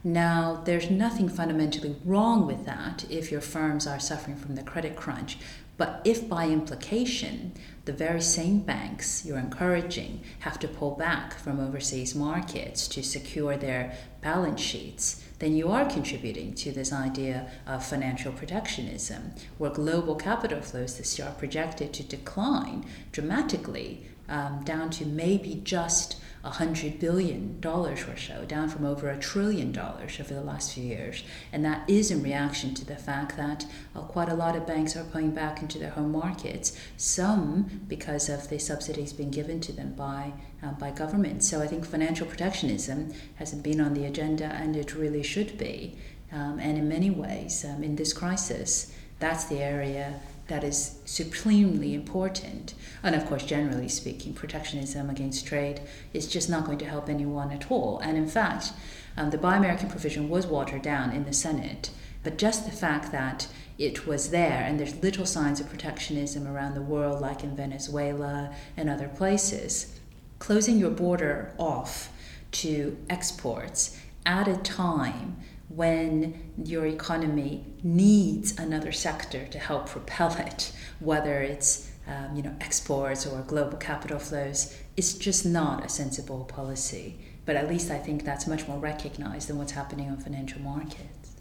Now, 0.03 0.61
there's 0.65 0.89
nothing 0.89 1.29
fundamentally 1.29 1.95
wrong 2.03 2.45
with 2.45 2.65
that 2.65 3.05
if 3.09 3.31
your 3.31 3.39
firms 3.39 3.87
are 3.87 3.99
suffering 3.99 4.35
from 4.35 4.55
the 4.55 4.63
credit 4.63 4.97
crunch, 4.97 5.37
but 5.77 6.01
if 6.03 6.27
by 6.27 6.49
implication 6.49 7.53
the 7.85 7.93
very 7.93 8.21
same 8.21 8.59
banks 8.59 9.25
you're 9.25 9.37
encouraging 9.39 10.21
have 10.39 10.59
to 10.59 10.67
pull 10.67 10.91
back 10.91 11.33
from 11.39 11.59
overseas 11.59 12.15
markets 12.15 12.87
to 12.89 13.01
secure 13.01 13.57
their 13.57 13.97
balance 14.21 14.61
sheets, 14.61 15.23
then 15.39 15.55
you 15.55 15.69
are 15.69 15.85
contributing 15.85 16.53
to 16.53 16.71
this 16.71 16.93
idea 16.93 17.49
of 17.65 17.85
financial 17.85 18.31
protectionism, 18.31 19.31
where 19.57 19.71
global 19.71 20.15
capital 20.15 20.61
flows 20.61 20.97
this 20.97 21.17
year 21.17 21.29
are 21.29 21.33
projected 21.33 21.93
to 21.93 22.03
decline 22.03 22.85
dramatically 23.11 24.05
um, 24.29 24.63
down 24.63 24.89
to 24.89 25.05
maybe 25.05 25.61
just 25.63 26.17
$100 26.43 26.99
billion 26.99 27.57
or 27.63 27.95
so, 27.95 28.43
down 28.45 28.67
from 28.67 28.85
over 28.85 29.09
a 29.09 29.17
trillion 29.17 29.71
dollars 29.71 30.19
over 30.19 30.33
the 30.33 30.41
last 30.41 30.73
few 30.73 30.83
years. 30.83 31.23
And 31.53 31.63
that 31.63 31.89
is 31.89 32.11
in 32.11 32.21
reaction 32.21 32.73
to 32.75 32.85
the 32.85 32.97
fact 32.97 33.37
that 33.37 33.65
uh, 33.95 34.01
quite 34.01 34.27
a 34.27 34.33
lot 34.33 34.55
of 34.55 34.67
banks 34.67 34.95
are 34.97 35.05
pulling 35.05 35.31
back 35.31 35.61
into 35.61 35.79
their 35.79 35.91
home 35.91 36.11
markets, 36.11 36.77
some 36.97 37.85
because 37.87 38.27
of 38.27 38.49
the 38.49 38.59
subsidies 38.59 39.13
being 39.13 39.31
given 39.31 39.61
to 39.61 39.71
them 39.71 39.93
by, 39.93 40.33
uh, 40.61 40.71
by 40.73 40.91
government. 40.91 41.45
So 41.45 41.61
I 41.61 41.67
think 41.67 41.85
financial 41.85 42.27
protectionism 42.27 43.13
hasn't 43.35 43.63
been 43.63 43.79
on 43.79 43.93
the 43.93 44.05
agenda, 44.05 44.45
and 44.45 44.75
it 44.75 44.95
really 44.95 45.23
should 45.23 45.57
be. 45.57 45.97
Um, 46.33 46.59
and 46.59 46.77
in 46.77 46.89
many 46.89 47.09
ways, 47.09 47.63
um, 47.63 47.83
in 47.83 47.95
this 47.95 48.11
crisis, 48.11 48.93
that's 49.19 49.45
the 49.45 49.59
area 49.59 50.19
that 50.47 50.63
is 50.63 50.99
supremely 51.05 51.93
important. 51.93 52.73
And 53.01 53.15
of 53.15 53.25
course, 53.25 53.43
generally 53.43 53.87
speaking, 53.87 54.33
protectionism 54.33 55.09
against 55.09 55.47
trade 55.47 55.81
is 56.13 56.27
just 56.27 56.49
not 56.49 56.65
going 56.65 56.79
to 56.79 56.85
help 56.85 57.09
anyone 57.09 57.51
at 57.51 57.71
all. 57.71 57.99
And 57.99 58.17
in 58.17 58.27
fact, 58.27 58.71
um, 59.15 59.29
the 59.29 59.37
Buy 59.37 59.57
American 59.57 59.89
provision 59.89 60.29
was 60.29 60.47
watered 60.47 60.81
down 60.81 61.11
in 61.11 61.25
the 61.25 61.33
Senate, 61.33 61.91
but 62.23 62.37
just 62.37 62.65
the 62.65 62.75
fact 62.75 63.11
that 63.11 63.47
it 63.77 64.05
was 64.05 64.29
there 64.29 64.63
and 64.63 64.79
there's 64.79 65.01
little 65.01 65.25
signs 65.25 65.59
of 65.59 65.69
protectionism 65.69 66.47
around 66.47 66.73
the 66.73 66.81
world, 66.81 67.21
like 67.21 67.43
in 67.43 67.55
Venezuela 67.55 68.53
and 68.77 68.89
other 68.89 69.07
places, 69.07 69.99
closing 70.39 70.77
your 70.77 70.91
border 70.91 71.53
off 71.57 72.09
to 72.51 72.97
exports 73.09 73.99
at 74.25 74.47
a 74.47 74.57
time 74.57 75.37
when 75.75 76.53
your 76.63 76.85
economy 76.85 77.65
needs 77.83 78.57
another 78.59 78.91
sector 78.91 79.45
to 79.47 79.59
help 79.59 79.89
propel 79.89 80.35
it, 80.39 80.71
whether 80.99 81.41
it's 81.41 81.89
um, 82.07 82.35
you 82.35 82.43
know 82.43 82.55
exports 82.61 83.25
or 83.25 83.41
global 83.41 83.77
capital 83.77 84.19
flows, 84.19 84.77
it's 84.97 85.13
just 85.13 85.45
not 85.45 85.85
a 85.85 85.89
sensible 85.89 86.45
policy. 86.45 87.17
But 87.45 87.55
at 87.55 87.67
least 87.67 87.91
I 87.91 87.97
think 87.97 88.23
that's 88.23 88.47
much 88.47 88.67
more 88.67 88.77
recognized 88.77 89.49
than 89.49 89.57
what's 89.57 89.73
happening 89.73 90.09
on 90.09 90.17
financial 90.17 90.61
markets. 90.61 91.31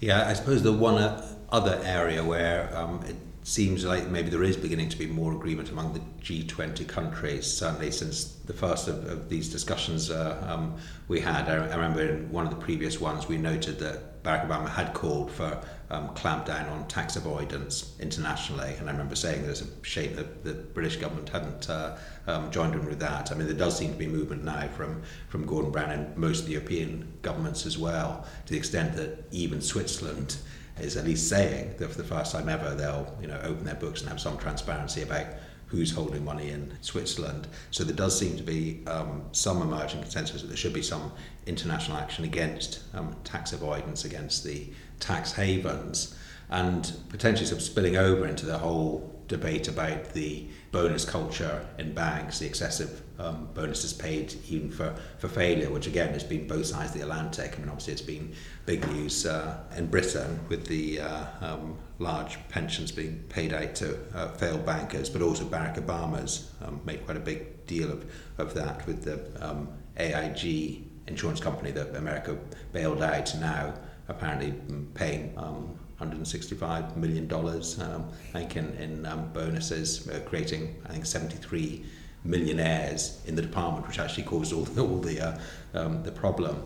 Yeah, 0.00 0.28
I 0.28 0.32
suppose 0.32 0.62
the 0.62 0.72
one 0.72 1.22
other 1.50 1.80
area 1.84 2.24
where 2.24 2.74
um, 2.76 3.02
it 3.06 3.16
seems 3.44 3.84
like 3.84 4.08
maybe 4.08 4.30
there 4.30 4.44
is 4.44 4.56
beginning 4.56 4.88
to 4.88 4.96
be 4.96 5.06
more 5.06 5.32
agreement 5.32 5.70
among 5.70 5.92
the 5.92 6.00
G20 6.22 6.86
countries, 6.86 7.44
certainly 7.46 7.90
since 7.90 8.34
the 8.46 8.52
first 8.52 8.86
of, 8.86 9.04
of 9.10 9.28
these 9.28 9.48
discussions 9.48 10.10
uh, 10.10 10.46
um, 10.48 10.76
we 11.08 11.20
had. 11.20 11.48
I, 11.48 11.54
I, 11.54 11.74
remember 11.74 12.02
in 12.02 12.30
one 12.30 12.44
of 12.44 12.50
the 12.50 12.60
previous 12.64 13.00
ones 13.00 13.26
we 13.26 13.38
noted 13.38 13.80
that 13.80 14.22
Barack 14.22 14.46
Obama 14.46 14.68
had 14.68 14.94
called 14.94 15.32
for 15.32 15.60
um, 15.90 16.10
clampdown 16.10 16.70
on 16.70 16.86
tax 16.86 17.16
avoidance 17.16 17.96
internationally, 17.98 18.74
and 18.78 18.88
I 18.88 18.92
remember 18.92 19.16
saying 19.16 19.42
there's 19.42 19.62
a 19.62 19.84
shame 19.84 20.14
that 20.14 20.44
the 20.44 20.54
British 20.54 20.96
government 20.96 21.28
hadn't 21.28 21.68
uh, 21.68 21.98
um, 22.28 22.48
joined 22.52 22.74
in 22.74 22.86
with 22.86 23.00
that. 23.00 23.32
I 23.32 23.34
mean, 23.34 23.48
there 23.48 23.56
does 23.56 23.76
seem 23.76 23.90
to 23.92 23.98
be 23.98 24.06
movement 24.06 24.44
now 24.44 24.68
from, 24.68 25.02
from 25.28 25.46
Gordon 25.46 25.72
Brown 25.72 25.90
and 25.90 26.16
most 26.16 26.40
of 26.40 26.46
the 26.46 26.52
European 26.52 27.12
governments 27.22 27.66
as 27.66 27.76
well, 27.76 28.24
to 28.46 28.52
the 28.52 28.58
extent 28.58 28.94
that 28.96 29.24
even 29.32 29.60
Switzerland 29.60 30.36
is 30.80 30.96
at 30.96 31.04
least 31.04 31.28
saying 31.28 31.74
that 31.78 31.90
for 31.90 31.98
the 31.98 32.04
first 32.04 32.32
time 32.32 32.48
ever 32.48 32.74
they'll 32.74 33.16
you 33.20 33.26
know 33.26 33.38
open 33.42 33.64
their 33.64 33.74
books 33.74 34.00
and 34.00 34.08
have 34.08 34.20
some 34.20 34.38
transparency 34.38 35.02
about 35.02 35.26
who's 35.72 35.90
holding 35.90 36.22
money 36.22 36.50
in 36.50 36.70
Switzerland. 36.82 37.48
So 37.70 37.82
there 37.82 37.96
does 37.96 38.18
seem 38.18 38.36
to 38.36 38.42
be 38.42 38.82
um, 38.86 39.24
some 39.32 39.62
emerging 39.62 40.02
consensus 40.02 40.42
that 40.42 40.48
there 40.48 40.56
should 40.56 40.74
be 40.74 40.82
some 40.82 41.10
international 41.46 41.96
action 41.96 42.26
against 42.26 42.82
um, 42.94 43.16
tax 43.24 43.54
avoidance, 43.54 44.04
against 44.04 44.44
the 44.44 44.70
tax 45.00 45.32
havens, 45.32 46.14
and 46.50 46.92
potentially 47.08 47.46
sort 47.46 47.62
of 47.62 47.64
spilling 47.64 47.96
over 47.96 48.26
into 48.26 48.44
the 48.44 48.58
whole 48.58 49.11
debate 49.32 49.66
about 49.66 50.12
the 50.12 50.46
bonus 50.70 51.04
culture 51.04 51.66
in 51.78 51.92
banks, 51.94 52.38
the 52.38 52.46
excessive 52.46 53.02
um, 53.18 53.48
bonuses 53.54 53.92
paid 53.92 54.34
even 54.48 54.70
for, 54.70 54.94
for 55.18 55.28
failure, 55.28 55.70
which 55.70 55.86
again 55.86 56.12
has 56.12 56.22
been 56.22 56.46
both 56.46 56.66
sides 56.66 56.92
of 56.92 56.98
the 56.98 57.02
Atlantic. 57.02 57.54
I 57.54 57.58
mean, 57.58 57.68
obviously, 57.68 57.94
it's 57.94 58.02
been 58.02 58.34
big 58.66 58.86
news 58.88 59.26
uh, 59.26 59.58
in 59.76 59.86
Britain 59.86 60.38
with 60.48 60.66
the 60.66 61.00
uh, 61.00 61.24
um, 61.40 61.78
large 61.98 62.38
pensions 62.50 62.92
being 62.92 63.24
paid 63.28 63.52
out 63.52 63.74
to 63.76 63.98
uh, 64.14 64.28
failed 64.32 64.66
bankers, 64.66 65.08
but 65.08 65.22
also 65.22 65.44
Barack 65.44 65.84
Obama's 65.84 66.52
um, 66.62 66.80
made 66.84 67.04
quite 67.04 67.16
a 67.16 67.20
big 67.20 67.66
deal 67.66 67.90
of, 67.90 68.04
of 68.38 68.54
that 68.54 68.86
with 68.86 69.02
the 69.02 69.18
um, 69.44 69.68
AIG 69.96 70.84
insurance 71.06 71.40
company 71.40 71.70
that 71.70 71.96
America 71.96 72.38
bailed 72.72 73.02
out 73.02 73.34
now 73.40 73.74
apparently 74.08 74.52
paying 74.94 75.32
um, 75.36 75.78
165 76.02 76.96
million 76.96 77.28
dollars, 77.28 77.78
um, 77.80 78.08
in, 78.34 78.74
in 78.74 79.06
um, 79.06 79.30
bonuses, 79.32 80.08
uh, 80.08 80.20
creating 80.26 80.74
I 80.86 80.92
think 80.92 81.06
73 81.06 81.84
millionaires 82.24 83.20
in 83.26 83.36
the 83.36 83.42
department, 83.42 83.86
which 83.86 83.98
actually 83.98 84.24
caused 84.24 84.52
all 84.52 84.64
the, 84.64 84.82
all 84.82 84.98
the 84.98 85.20
uh, 85.20 85.38
um, 85.74 86.02
the 86.02 86.12
problem. 86.12 86.64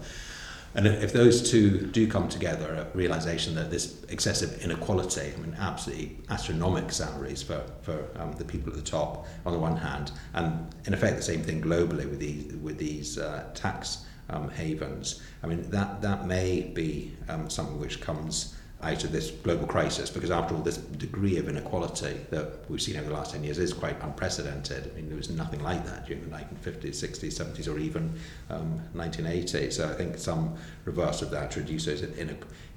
And 0.75 0.87
if 0.87 1.15
those 1.15 1.51
two 1.51 1.87
do 1.87 2.07
come 2.07 2.29
together, 2.29 2.75
a 2.75 2.97
realization 2.97 3.55
that 3.55 3.71
this 3.71 4.05
excessive 4.11 4.63
inequality, 4.63 5.33
I 5.35 5.41
mean, 5.41 5.57
absolutely 5.59 6.19
astronomical 6.29 6.91
salaries 6.91 7.43
for, 7.43 7.63
for 7.81 8.11
um, 8.17 8.33
the 8.33 8.45
people 8.45 8.71
at 8.71 8.77
the 8.77 8.91
top 8.91 9.27
on 9.47 9.55
the 9.55 9.59
one 9.59 9.77
hand, 9.77 10.13
and 10.35 10.75
in 10.85 10.93
effect 10.93 11.17
the 11.17 11.23
same 11.23 11.43
thing 11.43 11.63
globally 11.63 12.09
with 12.11 12.19
these, 12.19 12.53
with 12.57 12.77
these 12.77 13.17
uh, 13.17 13.49
tax 13.55 14.05
um, 14.29 14.51
havens. 14.51 15.23
I 15.43 15.47
mean, 15.47 15.63
that, 15.71 16.03
that 16.03 16.27
may 16.27 16.63
be 16.75 17.15
um, 17.29 17.49
something 17.49 17.79
which 17.79 18.01
comes 18.01 18.56
out 18.83 19.05
of 19.05 19.13
this 19.13 19.31
global 19.31 19.67
crisis 19.67 20.11
because 20.11 20.31
after 20.31 20.55
all 20.55 20.61
this 20.61 20.77
degree 20.77 21.39
of 21.39 21.49
inequality 21.49 22.21
that 22.31 22.69
we've 22.69 22.83
seen 22.83 22.97
over 22.97 23.09
the 23.09 23.15
last 23.15 23.33
10 23.33 23.43
years 23.43 23.59
is 23.59 23.73
quite 23.73 24.01
unprecedented. 24.03 24.91
I 24.93 24.97
mean 24.97 25.09
there 25.09 25.17
was 25.17 25.31
nothing 25.31 25.63
like 25.63 25.85
that 25.87 26.07
during 26.07 26.29
the 26.29 26.37
1950s, 26.37 26.91
60s, 26.91 27.41
70s 27.41 27.73
or 27.73 27.79
even 27.79 28.13
um, 28.51 28.81
1980s. 28.95 29.75
So 29.75 29.89
I 29.89 29.95
think 29.95 30.19
some 30.19 30.57
reverse 30.85 31.23
of 31.23 31.31
that 31.31 31.53
to 31.53 31.61
reduce 31.61 31.87
those 31.87 32.03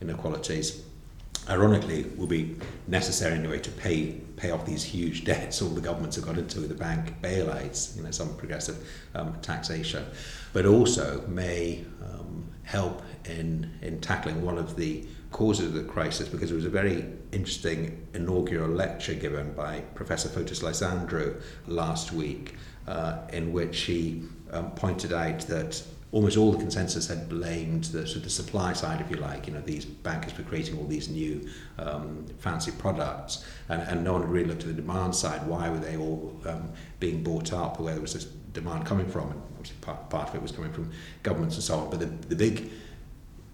inequalities 0.01 0.83
ironically 1.49 2.03
will 2.15 2.27
be 2.27 2.55
necessary 2.87 3.33
anyway 3.35 3.59
to 3.59 3.71
pay 3.71 4.11
pay 4.37 4.51
off 4.51 4.65
these 4.65 4.83
huge 4.83 5.25
debts 5.29 5.61
all 5.61 5.69
the 5.69 5.81
governments 5.81 6.15
have 6.15 6.25
got 6.25 6.37
into 6.37 6.59
the 6.61 6.73
bank 6.73 7.21
bailouts, 7.21 7.97
you 7.97 8.03
know, 8.03 8.11
some 8.11 8.35
progressive 8.37 8.87
um, 9.15 9.35
taxation, 9.41 10.05
but 10.53 10.65
also 10.65 11.25
may 11.27 11.83
um, 12.03 12.47
help 12.63 13.01
in 13.25 13.69
in 13.81 13.99
tackling 13.99 14.41
one 14.45 14.57
of 14.57 14.75
the 14.75 15.05
causes 15.31 15.67
of 15.67 15.73
the 15.73 15.83
crisis 15.83 16.27
because 16.27 16.51
it 16.51 16.55
was 16.55 16.65
a 16.65 16.69
very 16.69 17.05
interesting 17.31 18.07
inaugural 18.13 18.69
lecture 18.69 19.13
given 19.13 19.53
by 19.53 19.81
Professor 19.93 20.29
Photis 20.29 20.63
Lysandrou 20.63 21.41
last 21.67 22.11
week, 22.11 22.55
uh, 22.87 23.19
in 23.31 23.53
which 23.53 23.81
he 23.81 24.23
um, 24.51 24.71
pointed 24.71 25.13
out 25.13 25.41
that 25.41 25.81
almost 26.11 26.37
all 26.37 26.51
the 26.51 26.57
consensus 26.57 27.07
had 27.07 27.29
blamed 27.29 27.83
the 27.85 28.07
sort 28.07 28.25
of 28.25 28.31
supply 28.31 28.73
side, 28.73 28.99
if 28.99 29.11
you 29.11 29.17
like, 29.17 29.45
you 29.45 29.53
know, 29.53 29.61
these 29.61 29.85
bankers 29.85 30.31
for 30.31 30.41
creating 30.41 30.77
all 30.77 30.85
these 30.85 31.07
new 31.07 31.47
um, 31.77 32.25
fancy 32.39 32.71
products, 32.71 33.45
and, 33.69 33.81
and 33.83 34.03
no 34.03 34.13
one 34.13 34.21
had 34.21 34.31
really 34.31 34.47
looked 34.47 34.63
at 34.63 34.67
the 34.69 34.81
demand 34.81 35.15
side. 35.15 35.45
Why 35.45 35.69
were 35.69 35.77
they 35.77 35.97
all 35.97 36.35
um, 36.47 36.71
being 36.99 37.23
bought 37.23 37.53
up? 37.53 37.79
Where 37.79 37.99
was 38.01 38.13
this 38.13 38.25
demand 38.25 38.87
coming 38.87 39.07
from, 39.07 39.29
and 39.29 39.41
obviously 39.51 39.77
part, 39.81 40.09
part 40.09 40.29
of 40.29 40.35
it 40.35 40.41
was 40.41 40.51
coming 40.51 40.73
from 40.73 40.91
governments 41.21 41.55
and 41.55 41.63
so 41.63 41.77
on. 41.77 41.89
But 41.91 41.99
the, 41.99 42.07
the 42.07 42.35
big 42.35 42.71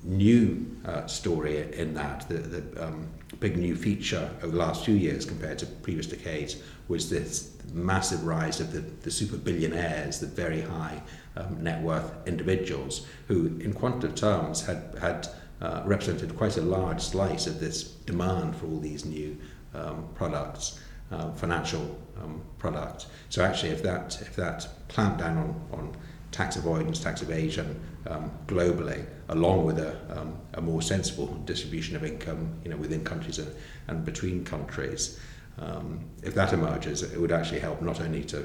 new 0.06 0.78
uh, 0.86 1.06
story 1.08 1.74
in 1.74 1.94
that, 1.96 2.28
the, 2.30 2.36
the 2.36 2.86
um, 2.86 3.10
big 3.40 3.58
new 3.58 3.76
feature 3.76 4.30
over 4.44 4.52
the 4.52 4.58
last 4.58 4.86
few 4.86 4.96
years 4.96 5.26
compared 5.26 5.58
to 5.60 5.66
previous 5.66 6.06
decades, 6.06 6.58
was 6.88 7.10
this 7.10 7.52
massive 7.74 8.24
rise 8.26 8.60
of 8.60 8.72
the, 8.72 8.80
the 8.80 9.10
super 9.10 9.38
billionaires, 9.38 10.20
the 10.20 10.28
very 10.28 10.62
high 10.62 11.02
um, 11.36 11.64
net 11.64 11.82
worth 11.82 12.12
individuals, 12.28 13.08
who, 13.28 13.48
in 13.60 13.74
quantitative 13.74 14.16
terms, 14.16 14.66
had 14.66 14.96
had 15.02 15.28
uh, 15.62 15.82
represented 15.86 16.38
quite 16.38 16.58
a 16.58 16.62
large 16.62 17.02
slice 17.02 17.48
of 17.48 17.60
this 17.60 17.84
demand 17.84 18.56
for 18.56 18.68
all 18.68 18.80
these 18.80 19.06
new 19.06 19.36
um, 19.74 20.08
products, 20.14 20.80
uh, 21.12 21.32
financial 21.32 21.98
um, 22.22 22.42
products. 22.60 23.08
So 23.30 23.44
actually, 23.44 23.70
if 23.72 23.82
that 23.84 24.22
if 24.22 24.36
that 24.36 24.68
clamped 24.90 25.20
down 25.20 25.38
on, 25.38 25.80
on 25.80 25.98
tax 26.36 26.58
avoidance, 26.58 27.00
tax 27.00 27.22
evasion 27.22 27.80
um, 28.08 28.30
globally, 28.46 29.06
along 29.30 29.64
with 29.64 29.80
a, 29.80 30.20
um, 30.20 30.38
a 30.56 30.62
more 30.62 30.82
sensible 30.82 31.28
distribution 31.46 31.96
of 31.96 32.04
income, 32.04 32.54
you 32.66 32.70
know, 32.70 32.76
within 32.76 33.02
countries 33.06 33.40
and, 33.40 33.50
and 33.88 34.04
between 34.04 34.44
countries, 34.44 35.18
um, 35.60 36.04
if 36.24 36.36
that 36.36 36.52
emerges, 36.52 37.04
it 37.04 37.20
would 37.22 37.32
actually 37.32 37.62
help 37.62 37.82
not 37.82 38.02
only 38.02 38.22
to 38.26 38.40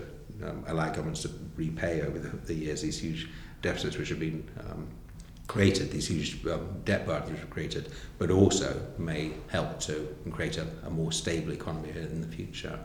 um, 0.45 0.63
allow 0.69 0.89
governments 0.89 1.23
to 1.23 1.31
repay 1.57 2.03
over 2.03 2.17
the, 2.17 2.29
the 2.47 2.55
years 2.55 2.83
these 2.83 3.01
huge 3.01 3.29
deficits 3.61 3.99
which 3.99 4.09
have 4.09 4.21
been 4.21 4.49
um, 4.61 4.87
created, 5.49 5.91
these 5.91 6.07
huge 6.07 6.47
um, 6.47 6.81
debt 6.85 7.05
burdens 7.05 7.33
which 7.33 7.41
were 7.41 7.49
created, 7.49 7.91
but 8.19 8.31
also 8.31 8.81
may 8.99 9.33
help 9.49 9.81
to 9.81 10.17
create 10.31 10.59
a, 10.59 10.67
a 10.87 10.91
more 10.91 11.11
stable 11.11 11.53
economy 11.53 11.91
in 11.91 12.21
the 12.21 12.29
future. 12.29 12.79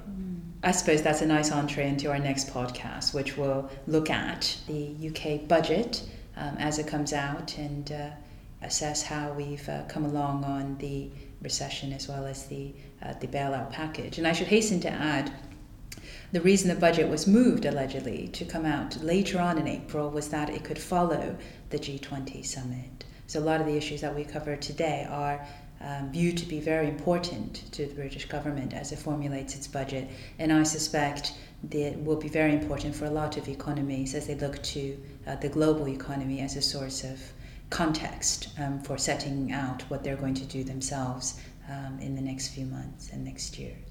I 0.65 0.71
suppose 0.71 1.03
that's 1.03 1.21
a 1.21 1.27
nice 1.27 1.51
entree 1.51 1.87
into 1.87 2.09
our 2.09 2.17
next 2.17 2.51
podcast, 2.51 3.13
which 3.13 3.37
will 3.37 3.69
look 3.85 4.09
at 4.09 4.57
the 4.65 4.95
UK 5.09 5.47
budget 5.47 6.01
um, 6.35 6.57
as 6.57 6.79
it 6.79 6.87
comes 6.87 7.13
out 7.13 7.55
and 7.59 7.91
uh, 7.91 8.09
assess 8.63 9.03
how 9.03 9.31
we've 9.33 9.69
uh, 9.69 9.83
come 9.83 10.05
along 10.05 10.43
on 10.43 10.75
the 10.79 11.11
recession 11.39 11.93
as 11.93 12.07
well 12.07 12.25
as 12.25 12.47
the 12.47 12.73
uh, 13.03 13.13
the 13.19 13.27
bailout 13.27 13.71
package. 13.71 14.17
And 14.17 14.27
I 14.27 14.31
should 14.31 14.47
hasten 14.47 14.79
to 14.79 14.89
add 14.89 15.31
the 16.31 16.41
reason 16.41 16.69
the 16.69 16.75
budget 16.75 17.09
was 17.09 17.27
moved, 17.27 17.65
allegedly, 17.65 18.29
to 18.29 18.43
come 18.43 18.65
out 18.65 18.97
later 19.03 19.39
on 19.39 19.59
in 19.59 19.67
April 19.67 20.09
was 20.09 20.29
that 20.29 20.49
it 20.49 20.63
could 20.63 20.79
follow 20.79 21.37
the 21.69 21.77
G20 21.77 22.43
summit. 22.43 23.05
So, 23.27 23.39
a 23.39 23.41
lot 23.41 23.61
of 23.61 23.67
the 23.67 23.77
issues 23.77 24.01
that 24.01 24.15
we 24.15 24.23
cover 24.23 24.55
today 24.55 25.07
are 25.09 25.45
um, 25.85 26.11
viewed 26.11 26.37
to 26.37 26.45
be 26.45 26.59
very 26.59 26.87
important 26.87 27.71
to 27.71 27.85
the 27.85 27.93
British 27.93 28.25
government 28.25 28.73
as 28.73 28.91
it 28.91 28.99
formulates 28.99 29.55
its 29.55 29.67
budget. 29.67 30.09
And 30.39 30.51
I 30.51 30.63
suspect 30.63 31.33
that 31.69 32.03
will 32.03 32.17
be 32.17 32.27
very 32.27 32.53
important 32.53 32.95
for 32.95 33.05
a 33.05 33.11
lot 33.11 33.37
of 33.37 33.47
economies 33.47 34.15
as 34.15 34.27
they 34.27 34.35
look 34.35 34.61
to 34.63 34.97
uh, 35.27 35.35
the 35.35 35.49
global 35.49 35.87
economy 35.87 36.41
as 36.41 36.55
a 36.55 36.61
source 36.61 37.03
of 37.03 37.19
context 37.69 38.49
um, 38.59 38.79
for 38.81 38.97
setting 38.97 39.51
out 39.51 39.83
what 39.83 40.03
they're 40.03 40.15
going 40.15 40.35
to 40.35 40.45
do 40.45 40.63
themselves 40.63 41.39
um, 41.69 41.99
in 41.99 42.15
the 42.15 42.21
next 42.21 42.49
few 42.49 42.65
months 42.65 43.11
and 43.11 43.23
next 43.23 43.57
years. 43.59 43.84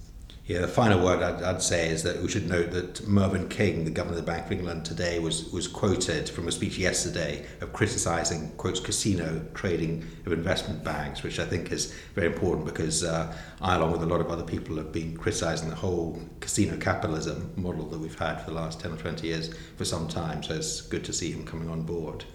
Yeah, 0.46 0.61
the 0.61 0.68
final 0.68 1.02
word 1.02 1.22
I'd, 1.22 1.42
I'd, 1.42 1.62
say 1.62 1.88
is 1.88 2.02
that 2.02 2.20
we 2.20 2.28
should 2.28 2.46
note 2.46 2.70
that 2.72 3.09
Mervyn 3.09 3.48
King, 3.48 3.87
the 3.87 3.90
governor 3.90 4.18
of 4.18 4.26
the 4.26 4.30
Bank 4.30 4.44
of 4.44 4.52
England 4.52 4.85
today, 4.85 5.18
was, 5.18 5.50
was 5.52 5.66
quoted 5.66 6.28
from 6.28 6.48
a 6.48 6.52
speech 6.52 6.76
yesterday 6.76 7.46
of 7.62 7.72
criticising, 7.72 8.50
quotes, 8.59 8.78
casino 8.78 9.42
trading 9.54 10.07
of 10.26 10.35
investment 10.35 10.85
banks, 10.85 11.22
which 11.22 11.38
I 11.38 11.46
think 11.46 11.72
is 11.72 11.94
very 12.14 12.26
important 12.26 12.66
because 12.66 13.02
uh, 13.02 13.35
I, 13.62 13.76
along 13.76 13.92
with 13.92 14.02
a 14.02 14.07
lot 14.07 14.20
of 14.20 14.30
other 14.30 14.42
people, 14.42 14.76
have 14.76 14.92
been 14.92 15.16
criticising 15.16 15.70
the 15.70 15.76
whole 15.76 16.20
casino 16.40 16.76
capitalism 16.76 17.50
model 17.57 17.87
that 17.87 17.98
we've 17.98 18.18
had 18.18 18.42
for 18.42 18.50
the 18.50 18.57
last 18.57 18.80
10 18.80 18.92
or 18.92 18.96
20 18.96 19.26
years 19.26 19.50
for 19.78 19.87
some 19.87 20.09
time. 20.09 20.42
So 20.42 20.52
it's 20.57 20.83
good 20.83 21.04
to 21.04 21.14
see 21.14 21.33
him 21.33 21.46
coming 21.46 21.70
on 21.70 21.85
board. 21.85 22.26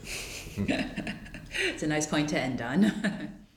it's 0.58 1.84
a 1.84 1.88
nice 1.88 2.08
point 2.08 2.30
to 2.30 2.40
end 2.40 2.60
on. 2.60 3.36